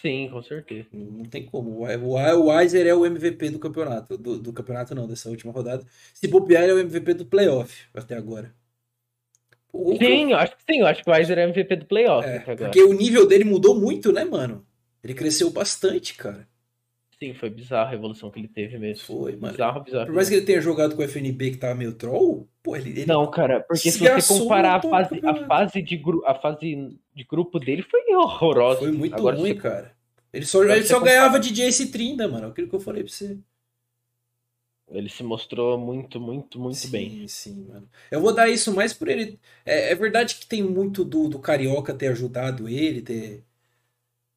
[0.00, 0.88] Sim, com certeza.
[0.92, 1.84] Não tem como.
[1.84, 4.16] O Weiser é o MVP do campeonato.
[4.16, 5.84] Do, do, campeonato não, dessa última rodada.
[6.14, 8.52] Se bobear, ele é o MVP do playoff até agora.
[9.72, 10.80] O, sim, eu acho que sim.
[10.80, 12.70] Eu acho que o Weiser é o MVP do playoff é, até agora.
[12.70, 14.66] Porque o nível dele mudou muito, né, mano?
[15.04, 16.48] Ele cresceu bastante, cara.
[17.22, 19.04] Sim, foi bizarro a evolução que ele teve mesmo.
[19.04, 19.52] Foi, mano.
[19.52, 20.06] Bizarro, bizarro.
[20.06, 22.90] Por mais que ele tenha jogado com o FNB que tava meio troll, pô, ele.
[22.90, 26.98] ele não, cara, porque se você comparar a fase, a fase, de, gru, a fase
[27.14, 28.80] de grupo dele foi horrorosa.
[28.80, 29.60] Foi muito Agora, ruim, você...
[29.60, 29.94] cara.
[30.32, 32.48] Ele só, ele só ganhava de Jace 30, mano.
[32.48, 33.38] Aquilo que eu falei pra você.
[34.90, 37.10] Ele se mostrou muito, muito, muito sim, bem.
[37.10, 37.88] Sim, sim, mano.
[38.10, 39.38] Eu vou dar isso mais por ele.
[39.64, 43.44] É, é verdade que tem muito do, do Carioca ter ajudado ele, ter,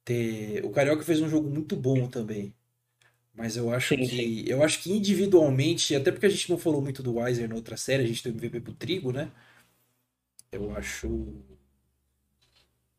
[0.04, 0.64] ter.
[0.64, 2.55] O Carioca fez um jogo muito bom também.
[3.36, 4.08] Mas eu acho sim, que.
[4.08, 4.44] Sim.
[4.48, 7.76] Eu acho que individualmente, até porque a gente não falou muito do Weiser na outra
[7.76, 9.30] série, a gente tem o MVP pro Trigo, né?
[10.52, 11.28] Eu acho.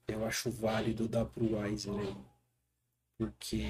[0.07, 2.14] Eu acho válido dar pro Weiser, né?
[3.18, 3.64] Porque.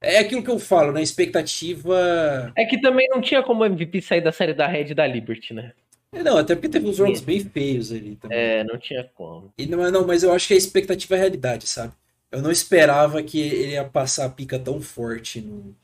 [0.00, 1.02] É aquilo que eu falo, né?
[1.02, 2.52] Expectativa.
[2.56, 5.52] É que também não tinha como o MVP sair da série da Red da Liberty,
[5.52, 5.74] né?
[6.12, 8.36] É, não, até porque teve uns jogos bem feios ali também.
[8.38, 9.52] É, não tinha como.
[9.58, 11.92] E não, não, mas eu acho que a expectativa é a realidade, sabe?
[12.30, 15.76] Eu não esperava que ele ia passar a pica tão forte no,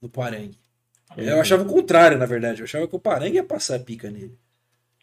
[0.00, 0.58] no Parangue.
[1.16, 2.60] Eu achava o contrário, na verdade.
[2.60, 4.36] Eu achava que o Parangue ia passar a pica nele.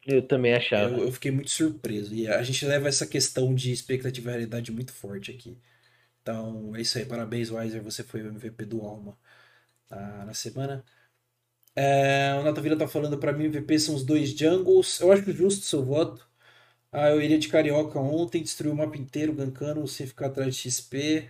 [0.05, 0.97] Eu também achava.
[0.97, 2.13] Eu, eu fiquei muito surpreso.
[2.13, 5.57] E a gente leva essa questão de expectativa e realidade muito forte aqui.
[6.21, 7.05] Então, é isso aí.
[7.05, 7.83] Parabéns, Weiser.
[7.83, 9.17] Você foi o MVP do Alma
[9.89, 10.83] na, na semana.
[11.75, 14.99] É, o Nata Vila tá falando pra mim, MVP são os dois jungles.
[14.99, 16.27] Eu acho justo o seu voto.
[16.91, 20.61] Ah, eu iria de Carioca ontem, destruiu o mapa inteiro, gankando sem ficar atrás de
[20.61, 21.29] XP.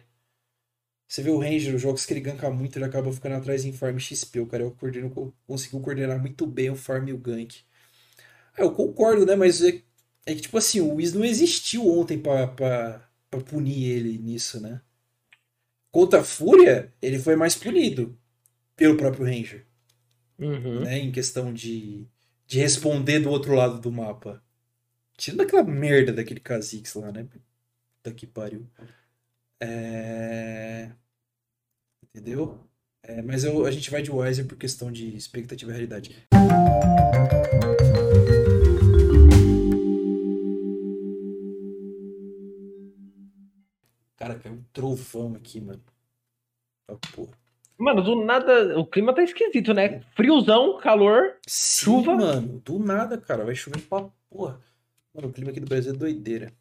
[1.07, 3.73] Você vê o Ranger, os jogos que ele ganka muito, ele acaba ficando atrás em
[3.73, 4.39] farm XP.
[4.39, 7.63] O Carioca coordenou, conseguiu coordenar muito bem o farm e o gank.
[8.57, 9.35] Ah, eu concordo, né?
[9.35, 9.81] Mas é,
[10.25, 14.59] é que, tipo assim, o Wiz não existiu ontem pra, pra, pra punir ele nisso,
[14.61, 14.81] né?
[15.91, 18.17] Contra a Fúria, ele foi mais punido
[18.75, 19.65] pelo próprio Ranger.
[20.39, 20.81] Uhum.
[20.81, 20.99] Né?
[20.99, 22.07] Em questão de,
[22.47, 24.41] de responder do outro lado do mapa.
[25.21, 27.27] Tirando aquela merda daquele Kha'Zix lá, né?
[28.01, 28.65] Puta que pariu.
[29.59, 30.89] É...
[32.03, 32.59] Entendeu?
[33.03, 36.27] É, mas eu, a gente vai de Wiser por questão de expectativa e realidade.
[44.15, 45.83] Cara, caiu um trovão aqui, mano.
[46.87, 47.37] Ah, porra.
[47.77, 50.01] Mano, do nada, o clima tá esquisito, né?
[50.15, 51.37] Friozão, calor.
[51.45, 52.15] Sim, Chuva?
[52.15, 52.59] mano.
[52.65, 53.45] Do nada, cara.
[53.45, 54.70] Vai chover pra porra.
[55.13, 56.53] Mano, o clima aqui do Brasil é doideira.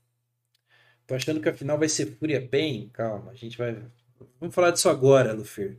[1.07, 2.89] Tô achando que a final vai ser Fúria Pen.
[2.93, 3.77] Calma, a gente vai.
[4.39, 5.79] Vamos falar disso agora, Lufer.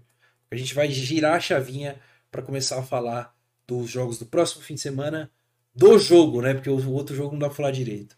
[0.49, 1.99] A gente vai girar a chavinha
[2.29, 3.35] pra começar a falar
[3.67, 5.31] dos jogos do próximo fim de semana.
[5.73, 6.53] Do jogo, né?
[6.53, 8.17] Porque o outro jogo não dá pra falar direito.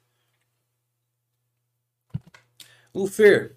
[2.94, 3.56] Lufer,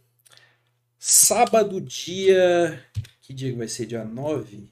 [0.99, 2.85] sábado, dia.
[3.21, 3.87] Que dia vai ser?
[3.87, 4.71] Dia 9?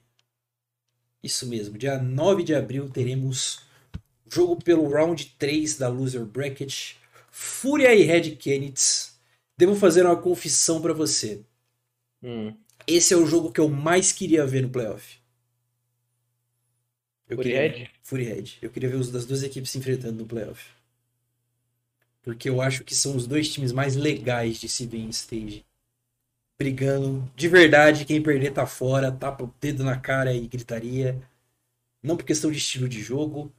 [1.23, 3.61] Isso mesmo, dia 9 de abril teremos
[4.31, 6.95] jogo pelo round 3 da Loser Bracket.
[7.31, 8.81] Fúria e Red Kennedy.
[9.57, 11.41] Devo fazer uma confissão pra você.
[12.23, 12.55] Hum.
[12.87, 15.19] Esse é o jogo que eu mais queria ver no playoff.
[17.29, 17.61] Eu Fury queria...
[17.61, 17.91] Red?
[18.03, 18.45] Fury Red.
[18.61, 20.65] Eu queria ver os das duas equipes se enfrentando no playoff.
[22.23, 25.65] Porque eu acho que são os dois times mais legais de se ver em stage.
[26.59, 31.21] Brigando de verdade, quem perder tá fora, tapa o dedo na cara e gritaria.
[32.03, 33.53] Não por questão de estilo de jogo,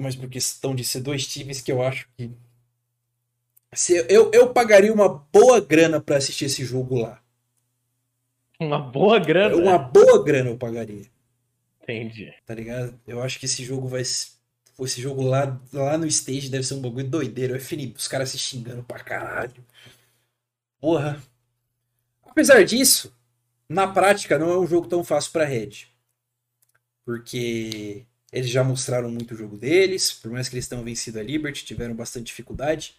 [0.00, 2.30] mas por questão de ser dois times que eu acho que.
[3.72, 7.22] Se eu, eu pagaria uma boa grana pra assistir esse jogo lá.
[8.58, 9.54] Uma boa grana.
[9.56, 11.06] Uma boa grana eu pagaria.
[11.82, 12.32] Entendi.
[12.44, 12.98] tá ligado?
[13.06, 14.00] Eu acho que esse jogo vai.
[14.02, 17.54] Esse jogo lá, lá no stage deve ser um bagulho doideiro.
[17.54, 19.64] É Felipe, os caras se xingando pra caralho.
[20.80, 21.22] Porra.
[22.24, 23.14] Apesar disso,
[23.68, 25.86] na prática não é um jogo tão fácil pra Red.
[27.04, 30.12] Porque eles já mostraram muito o jogo deles.
[30.12, 32.94] Por mais que eles tenham vencido a Liberty, tiveram bastante dificuldade.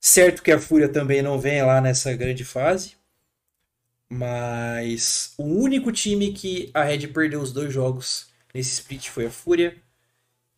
[0.00, 2.96] Certo que a Fúria também não vem lá nessa grande fase.
[4.08, 9.30] Mas o único time que a Red perdeu os dois jogos nesse split foi a
[9.30, 9.76] Fúria.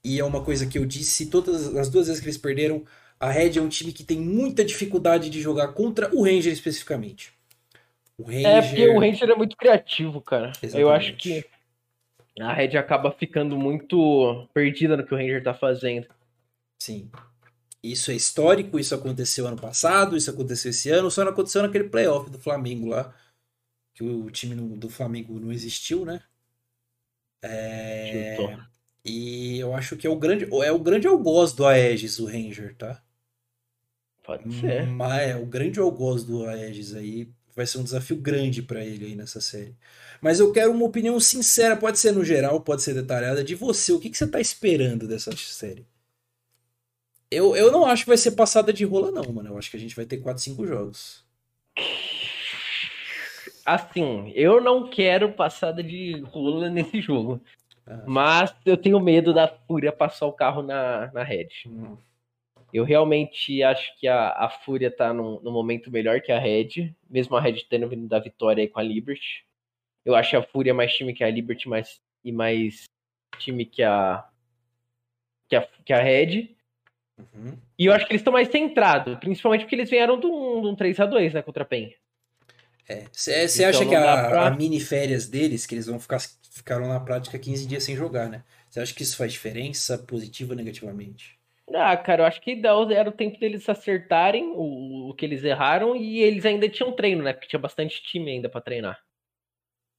[0.05, 2.84] E é uma coisa que eu disse, todas as duas vezes que eles perderam,
[3.20, 7.32] a Red é um time que tem muita dificuldade de jogar contra o Ranger especificamente.
[8.18, 10.53] O Ranger, É porque o Ranger é muito criativo, cara.
[10.74, 10.90] Eu Exatamente.
[10.90, 11.45] acho que
[12.41, 16.07] a Red acaba ficando muito perdida no que o Ranger tá fazendo.
[16.78, 17.11] sim.
[17.83, 21.89] Isso é histórico, isso aconteceu ano passado, isso aconteceu esse ano, só não aconteceu naquele
[21.89, 23.12] playoff do Flamengo lá,
[23.93, 26.22] que o time do Flamengo não existiu, né?
[27.43, 28.37] É...
[28.37, 28.57] Chutou.
[29.05, 32.76] E eu acho que é o grande, é o grande algoz do Aegis, o Ranger,
[32.76, 33.03] tá?
[34.22, 34.87] Pode ser.
[34.87, 39.07] Mas é, o grande algoz do Aegis aí vai ser um desafio grande pra ele
[39.07, 39.76] aí nessa série.
[40.20, 43.92] Mas eu quero uma opinião sincera, pode ser no geral, pode ser detalhada, de você.
[43.92, 45.86] O que, que você tá esperando dessa série?
[47.30, 49.50] Eu, eu não acho que vai ser passada de rola, não, mano.
[49.50, 51.24] Eu acho que a gente vai ter 4, 5 jogos.
[53.64, 57.40] Assim, eu não quero passada de rola nesse jogo.
[57.86, 58.05] Ah.
[58.07, 61.48] Mas eu tenho medo da Fúria passar o carro na, na Red.
[61.66, 61.96] Hum,
[62.72, 66.94] Eu realmente acho que a, a Fúria tá num, num momento melhor que a Red,
[67.08, 69.44] mesmo a Red tendo vindo da vitória aí com a Liberty.
[70.04, 72.84] Eu acho a Fúria mais time que a Liberty mais, e mais
[73.38, 74.24] time que a,
[75.48, 76.56] que a, que a Red.
[77.18, 77.58] uhum.
[77.78, 80.68] E eu acho que eles estão mais centrados, principalmente porque eles vieram de um, de
[80.68, 81.94] um 3x2, né, contra a PEN.
[82.88, 83.06] É.
[83.12, 86.20] Você Então acha que a, pra- a mini férias deles, que eles vão ficar
[86.50, 88.44] ficaram na prática 15 dias sem jogar, né?
[88.68, 91.38] Você acha que isso faz diferença, positiva ou negativamente?
[91.74, 92.60] Ah, cara, eu acho que
[92.94, 97.22] era o tempo deles acertarem o, o que eles erraram e eles ainda tinham treino,
[97.22, 97.32] né?
[97.32, 99.00] Porque tinha bastante time ainda pra treinar.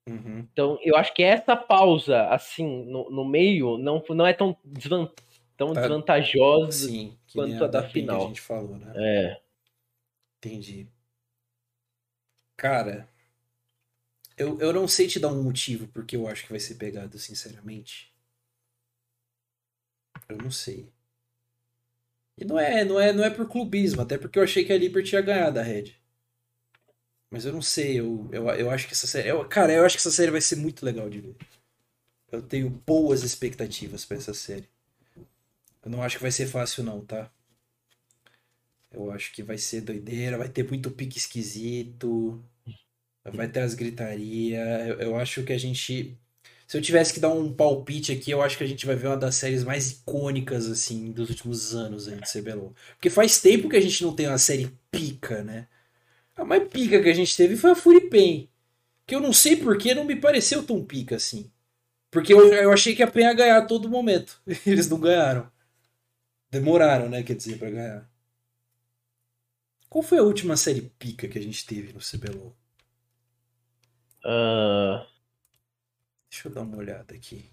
[0.07, 0.47] Uhum.
[0.51, 5.09] Então, eu acho que essa pausa, assim, no, no meio, não, não é tão, desvan-
[5.57, 5.82] tão Tá.
[5.82, 6.88] desvantajosa.
[6.88, 8.24] Sim, que quanto nem a da que final.
[8.24, 8.93] a gente falou, né?
[8.95, 9.41] É.
[10.39, 10.88] Entendi.
[12.57, 13.07] Cara,
[14.38, 17.17] Eu, eu não sei te dar um motivo porque eu acho que vai ser pegado,
[17.17, 18.13] sinceramente.
[20.28, 20.93] Eu não sei.
[22.38, 24.78] E não é, não é, não é por clubismo, até porque eu achei que a
[24.78, 25.96] Liberty ia ganhar da Red.
[27.30, 29.30] Mas eu não sei, eu, eu, eu acho que essa série.
[29.30, 31.36] Eu, cara, eu acho que essa série vai ser muito legal de ver.
[32.32, 34.70] Eu tenho boas expectativas pra essa série.
[35.84, 37.32] Eu não acho que vai ser fácil, não, tá?
[38.92, 42.44] Eu acho que vai ser doideira, vai ter muito pique esquisito,
[43.24, 44.60] vai ter as gritaria.
[44.88, 46.18] Eu, eu acho que a gente.
[46.68, 49.07] Se eu tivesse que dar um palpite aqui, eu acho que a gente vai ver
[49.07, 52.74] uma das séries mais icônicas, assim, dos últimos anos aí de CBLOL.
[52.95, 55.68] Porque faz tempo que a gente não tem uma série pica, né?
[56.36, 58.49] A mais pica que a gente teve foi a Fury Pain.
[59.05, 61.51] Que eu não sei porque não me pareceu tão pica assim.
[62.09, 64.41] Porque eu, eu achei que a PEN ia ganhar a todo momento.
[64.66, 65.51] Eles não ganharam.
[66.51, 67.24] Demoraram, né?
[67.24, 68.09] Quer dizer, pra ganhar.
[69.89, 72.55] Qual foi a última série pica que a gente teve no CBLOL?
[74.26, 75.05] Ah,
[76.34, 77.46] Deixa eu dar uma olhada aqui.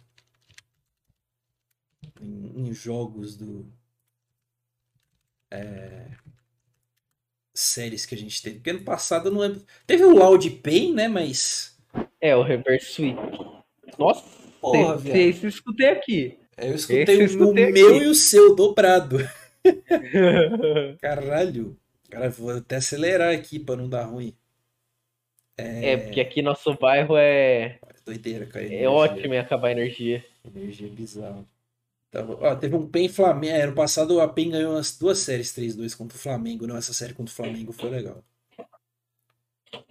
[2.18, 3.70] Em, em jogos do.
[5.50, 6.06] É,
[7.52, 8.56] séries que a gente teve.
[8.56, 9.62] Porque ano passado eu não lembro.
[9.86, 11.08] Teve o Loud Pain, né?
[11.08, 11.78] Mas.
[12.22, 13.18] é, o Reverse Sweep.
[13.98, 14.24] Nossa,
[14.62, 15.16] Porra, esse, viado.
[15.16, 16.38] esse eu escutei aqui.
[16.56, 18.04] Eu escutei Esse eu o escutei meu aqui.
[18.04, 19.18] e o seu dobrado.
[21.02, 21.78] Caralho.
[22.08, 24.34] Cara, vou até acelerar aqui pra não dar ruim.
[25.58, 27.78] É, porque aqui nosso bairro é,
[28.14, 28.66] Doideira, cara.
[28.72, 30.24] é ótimo em acabar a energia.
[30.44, 31.44] Energia bizarra.
[32.08, 33.54] Então, ó, teve um PEN Flamengo.
[33.54, 36.66] É, ano passado a PEN ganhou umas duas séries 3-2 contra o Flamengo.
[36.66, 38.22] Não, essa série contra o Flamengo foi legal.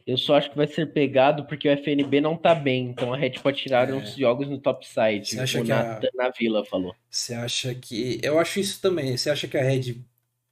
[0.05, 3.17] Eu só acho que vai ser pegado porque o FNB não tá bem, então a
[3.17, 3.93] Red pode tirar É.
[3.93, 5.25] uns jogos no top side.
[5.29, 6.93] Você acha o que a- na Vila falou.
[7.09, 8.19] Você acha que.
[8.21, 9.15] Eu acho isso também.
[9.15, 9.95] Você acha que a Red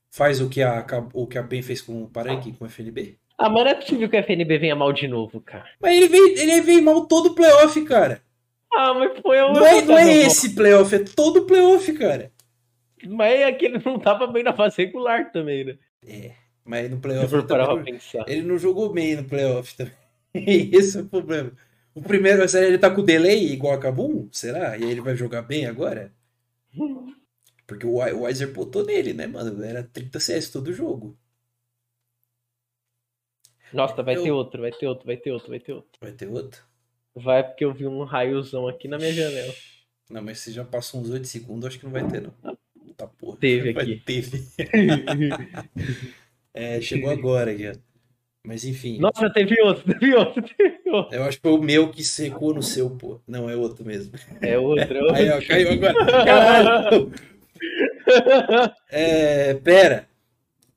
[0.10, 3.18] faz o que a, o que a PEN fez com o Paraguai, com o FNB?
[3.38, 5.66] Ah, mas não é possível que o FNB venha mal de novo, cara.
[5.80, 8.22] Mas ele veio, ele mal todo o playoff, cara.
[8.74, 9.54] Ah, mas foi o.
[9.54, 12.32] Não é, não é esse playoff, é todo playoff, cara.
[13.08, 15.78] Mas é que ele não tava bem na fase regular também, né?
[16.66, 18.26] Mas no playoff também não- pensar.
[18.28, 19.94] ele não jogou bem no playoff também.
[20.74, 21.52] Esse é o problema.
[21.94, 24.28] O primeiro, será ele tá com delay igual a Kabum?
[24.32, 24.78] Será?
[24.78, 26.12] E aí ele vai jogar bem agora?
[27.66, 29.64] Porque o Wi- o Weiser botou nele, né, mano?
[29.64, 31.18] Era 30 CS todo jogo.
[33.74, 35.90] Nossa, vai Eu- ter outro, vai ter outro, vai ter outro, vai ter outro.
[36.02, 36.62] Vai ter outro?
[37.16, 39.54] Vai porque eu vi um raiozão aqui na minha janela.
[40.10, 42.34] Não, mas se já passou uns 8 segundos, acho que não vai ter, não.
[42.96, 43.38] Tá porra.
[43.38, 43.96] Teve Vai- aqui.
[44.06, 44.44] Teve.
[46.54, 47.74] É, chegou agora aqui, ó.
[48.44, 48.98] Mas enfim.
[49.00, 51.16] Nossa, teve outro, teve outro, teve outro.
[51.16, 53.20] Eu acho que foi o meu que secou no seu, pô.
[53.28, 54.14] Não, é outro mesmo.
[54.42, 55.16] É outro, é outro.
[55.16, 56.06] Aí, ó, caiu agora.
[56.26, 57.12] Caralho!
[58.90, 60.08] É, pera.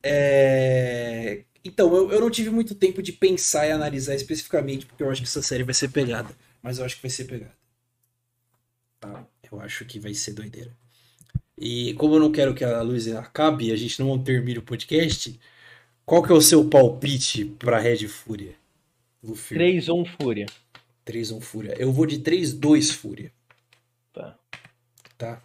[0.02, 5.10] É, Então, eu, eu não tive muito tempo de pensar e analisar especificamente, porque eu
[5.10, 6.34] acho que essa série vai ser pegada.
[6.62, 7.54] Mas eu acho que vai ser pegada.
[8.98, 9.26] Tá?
[9.50, 10.74] Eu acho que vai ser doideira.
[11.58, 14.62] E como eu não quero que a luz acabe e a gente não termine o
[14.62, 15.38] podcast,
[16.06, 18.54] qual que é o seu palpite pra Red Fúria?
[19.22, 19.58] Luffy?
[19.58, 20.46] 3-1 Fúria.
[21.06, 21.74] 3-1 Fúria.
[21.78, 23.32] Eu vou de 3-2 Fúria.
[24.12, 24.38] Tá.
[25.18, 25.42] Tá?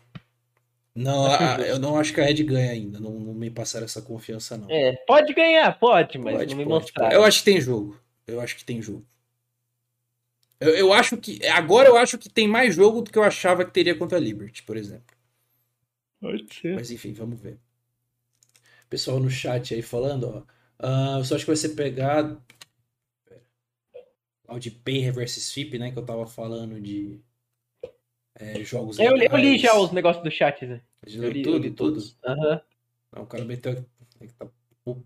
[0.95, 2.99] Não, a- eu não acho que a Red ganha ainda.
[2.99, 4.69] Não, não me passaram essa confiança, não.
[4.71, 7.09] É, pode ganhar, pode, mas Pode, não me pode, mostraram.
[7.09, 7.21] pode.
[7.21, 7.99] Eu acho que tem jogo.
[8.25, 9.05] Eu acho que tem jogo.
[10.59, 11.45] Eu, eu acho que.
[11.47, 14.21] Agora eu acho que tem mais jogo do que eu achava que teria contra a
[14.21, 15.15] Liberty, por exemplo.
[16.19, 16.75] Pode ser.
[16.75, 17.57] Mas enfim, vamos ver.
[18.89, 20.43] Pessoal no chat aí falando, ó.
[20.79, 22.41] ah, eu só acho que vai ser pegado.
[23.25, 24.59] Pera.
[24.59, 25.91] de Pay Reverse Sweep, né?
[25.91, 27.19] Que eu tava falando de
[28.35, 30.81] é, jogos Eu, li- eu li já os negócios do chat, né?
[31.05, 32.03] Eu li, eu tudo, li tudo.
[32.25, 32.61] Aham.
[33.15, 33.85] Não, o cara meteu.
[34.19, 34.47] é que Tá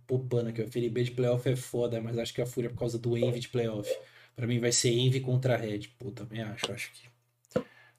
[0.08, 0.62] pupando aqui.
[0.62, 3.18] O FNB de playoff é foda, mas acho que a Fúria é por causa do
[3.18, 3.90] Envy de playoff.
[4.36, 5.88] Pra mim vai ser Envy contra Red.
[5.98, 6.72] Pô, também acho.
[6.72, 7.08] Acho que.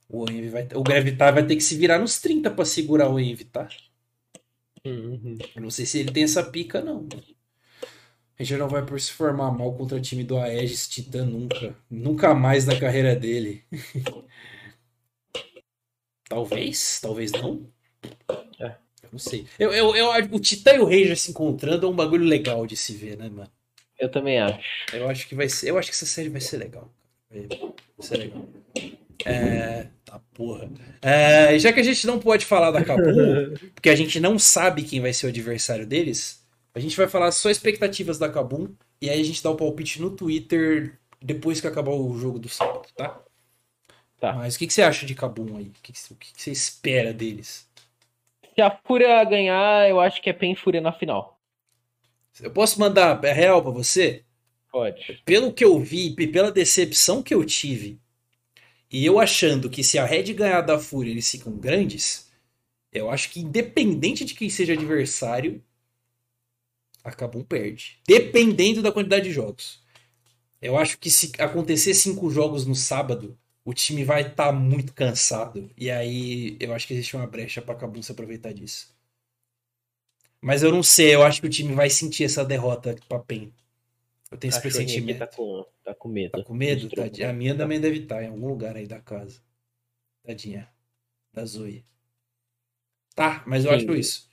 [0.08, 0.68] O Envy vai.
[0.74, 3.68] O Gravitar vai ter que se virar nos 30 pra segurar o Envy, tá?
[4.84, 5.38] Uhum.
[5.54, 7.06] Eu não sei se ele tem essa pica, não.
[8.38, 11.76] A gente não vai por se formar mal contra o time do Aegis Titan nunca.
[11.90, 13.62] Nunca mais na carreira dele.
[16.30, 17.66] talvez, talvez não.
[18.58, 18.76] É.
[19.02, 19.46] Eu não sei.
[19.58, 22.76] Eu, eu, eu, o Titã e o Ranger se encontrando é um bagulho legal de
[22.76, 23.50] se ver, né, mano?
[23.98, 24.58] Eu também acho.
[24.94, 25.68] Eu acho que vai ser.
[25.68, 26.90] Eu acho que essa série vai ser legal.
[27.28, 28.48] Vai vai ser legal.
[29.26, 29.88] É.
[30.04, 30.70] Tá porra.
[31.02, 34.84] É, já que a gente não pode falar da Kabum, porque a gente não sabe
[34.84, 36.42] quem vai ser o adversário deles,
[36.74, 38.68] a gente vai falar só expectativas da Kabum
[39.02, 42.48] e aí a gente dá o palpite no Twitter depois que acabar o jogo do
[42.48, 43.20] sábado, tá?
[44.20, 44.34] Tá.
[44.34, 45.68] Mas o que, que você acha de Kabum aí?
[45.68, 47.66] O que, que, o que que você espera deles?
[48.54, 51.40] Se a Fúria ganhar, eu acho que é Pen Fúria na final.
[52.38, 54.24] Eu posso mandar é real pra você?
[54.70, 55.22] Pode.
[55.24, 57.98] Pelo que eu vi, e pela decepção que eu tive,
[58.90, 62.30] e eu achando que se a Red ganhar da Fúria eles ficam grandes,
[62.92, 65.62] eu acho que independente de quem seja adversário,
[67.02, 67.98] a Kabum perde.
[68.06, 69.80] Dependendo da quantidade de jogos.
[70.60, 74.92] Eu acho que se acontecer cinco jogos no sábado, o time vai estar tá muito
[74.92, 75.70] cansado.
[75.76, 78.94] E aí eu acho que existe uma brecha para Kabum se aproveitar disso.
[80.40, 83.52] Mas eu não sei, eu acho que o time vai sentir essa derrota pra PEN.
[84.30, 85.18] Eu tenho esse pressentimento.
[85.18, 86.30] Tá com, tá com medo.
[86.30, 86.88] Tá com medo?
[86.88, 87.30] Tadinha.
[87.30, 89.42] A minha também deve estar em algum lugar aí da casa.
[90.22, 90.68] Tadinha.
[91.32, 91.84] Da Zoe.
[93.14, 93.76] Tá, mas eu Sim.
[93.76, 94.30] acho isso.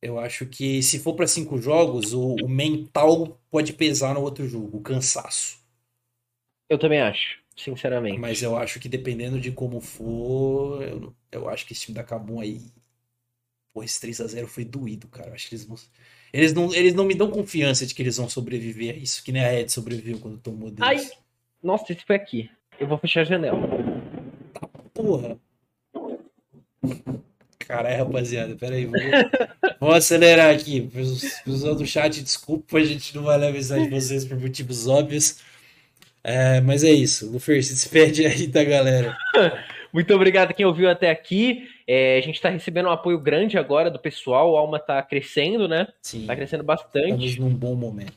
[0.00, 4.48] Eu acho que se for para cinco jogos, o, o, mental pode pesar no outro
[4.48, 5.58] jogo, o cansaço.
[6.68, 8.18] Eu também acho, sinceramente.
[8.18, 12.04] Mas eu acho que dependendo de como for, eu, eu acho que esse time da
[12.04, 12.60] Cabum aí.
[13.72, 15.30] Pô, esse 3x0 foi doído, cara.
[15.30, 15.76] Eu acho que eles vão.
[16.32, 19.32] Eles não, eles não me dão confiança de que eles vão sobreviver a isso, que
[19.32, 21.10] nem a Ed sobreviveu quando tomou deles.
[21.10, 21.18] Ai,
[21.62, 22.50] nossa, esse foi aqui.
[22.78, 23.58] Eu vou fechar a janela.
[24.52, 25.38] Tá, porra.
[27.58, 28.86] Caralho, rapaziada, pera aí.
[28.86, 29.02] Vamos,
[29.80, 30.88] vamos acelerar aqui.
[31.44, 34.86] Pessoal do chat, desculpa, a gente não vai ler a mensagem de vocês por motivos
[34.86, 35.38] óbvios.
[36.28, 37.32] É, mas é isso.
[37.32, 39.16] Lufer, se despede aí da galera.
[39.90, 41.66] Muito obrigado a quem ouviu até aqui.
[41.86, 44.52] É, a gente está recebendo um apoio grande agora do pessoal.
[44.52, 45.88] O Alma está crescendo, né?
[46.02, 46.20] Sim.
[46.20, 47.24] Está crescendo bastante.
[47.24, 48.12] Estamos num bom momento.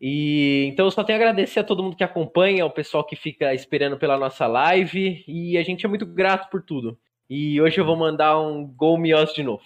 [0.00, 3.14] E então eu só tenho a agradecer a todo mundo que acompanha, o pessoal que
[3.14, 5.22] fica esperando pela nossa live.
[5.28, 6.98] E a gente é muito grato por tudo.
[7.28, 9.62] E hoje eu vou mandar um Gol Mios de novo.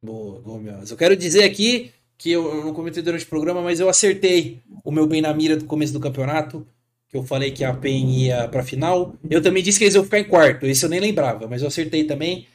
[0.00, 0.92] Boa, Gol Mios.
[0.92, 4.92] Eu quero dizer aqui que eu não comentei durante o programa, mas eu acertei o
[4.92, 6.64] meu bem na mira do começo do campeonato.
[7.08, 9.14] Que eu falei que a PEN ia pra final.
[9.28, 10.66] Eu também disse que eles iam ficar em quarto.
[10.66, 12.46] Esse eu nem lembrava, mas eu acertei também.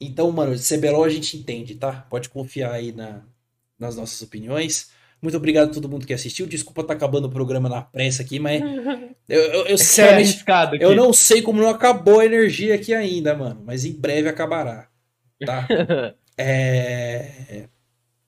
[0.00, 2.06] Então, mano, CBLOL a gente entende, tá?
[2.10, 3.22] Pode confiar aí na,
[3.78, 4.90] nas nossas opiniões.
[5.22, 6.46] Muito obrigado a todo mundo que assistiu.
[6.46, 8.60] Desculpa estar tá acabando o programa na pressa aqui, mas
[9.28, 12.92] eu, eu, eu é sinceramente é eu não sei como não acabou a energia aqui
[12.92, 13.62] ainda, mano.
[13.64, 14.88] Mas em breve acabará,
[15.46, 15.66] tá?
[16.36, 17.68] é...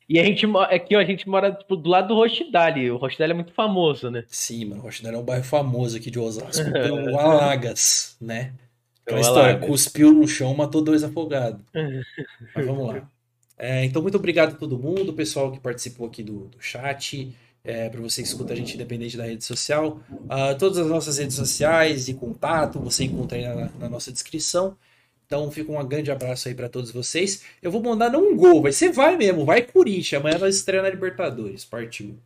[0.08, 2.90] E a gente aqui a gente mora tipo, do lado do Rochdale.
[2.90, 4.24] O Rochdale é muito famoso, né?
[4.28, 4.80] Sim, mano.
[4.80, 6.70] O Rochdale é um bairro famoso aqui de Osasco.
[6.70, 8.52] pelo Alagas, né?
[9.04, 11.60] Aquela história, cuspiu no chão, matou dois afogados.
[12.54, 13.08] Mas vamos lá.
[13.58, 17.32] É, então, muito obrigado a todo mundo, pessoal que participou aqui do, do chat.
[17.64, 20.00] É, para você que escuta a gente independente da rede social.
[20.10, 24.76] Uh, todas as nossas redes sociais e contato você encontra aí na, na nossa descrição.
[25.26, 27.42] Então fica um grande abraço aí para todos vocês.
[27.60, 30.20] Eu vou mandar não um gol, vai ser vai mesmo, vai Corinthians.
[30.20, 31.64] Amanhã nós estreamos na Libertadores.
[31.64, 32.16] Partiu.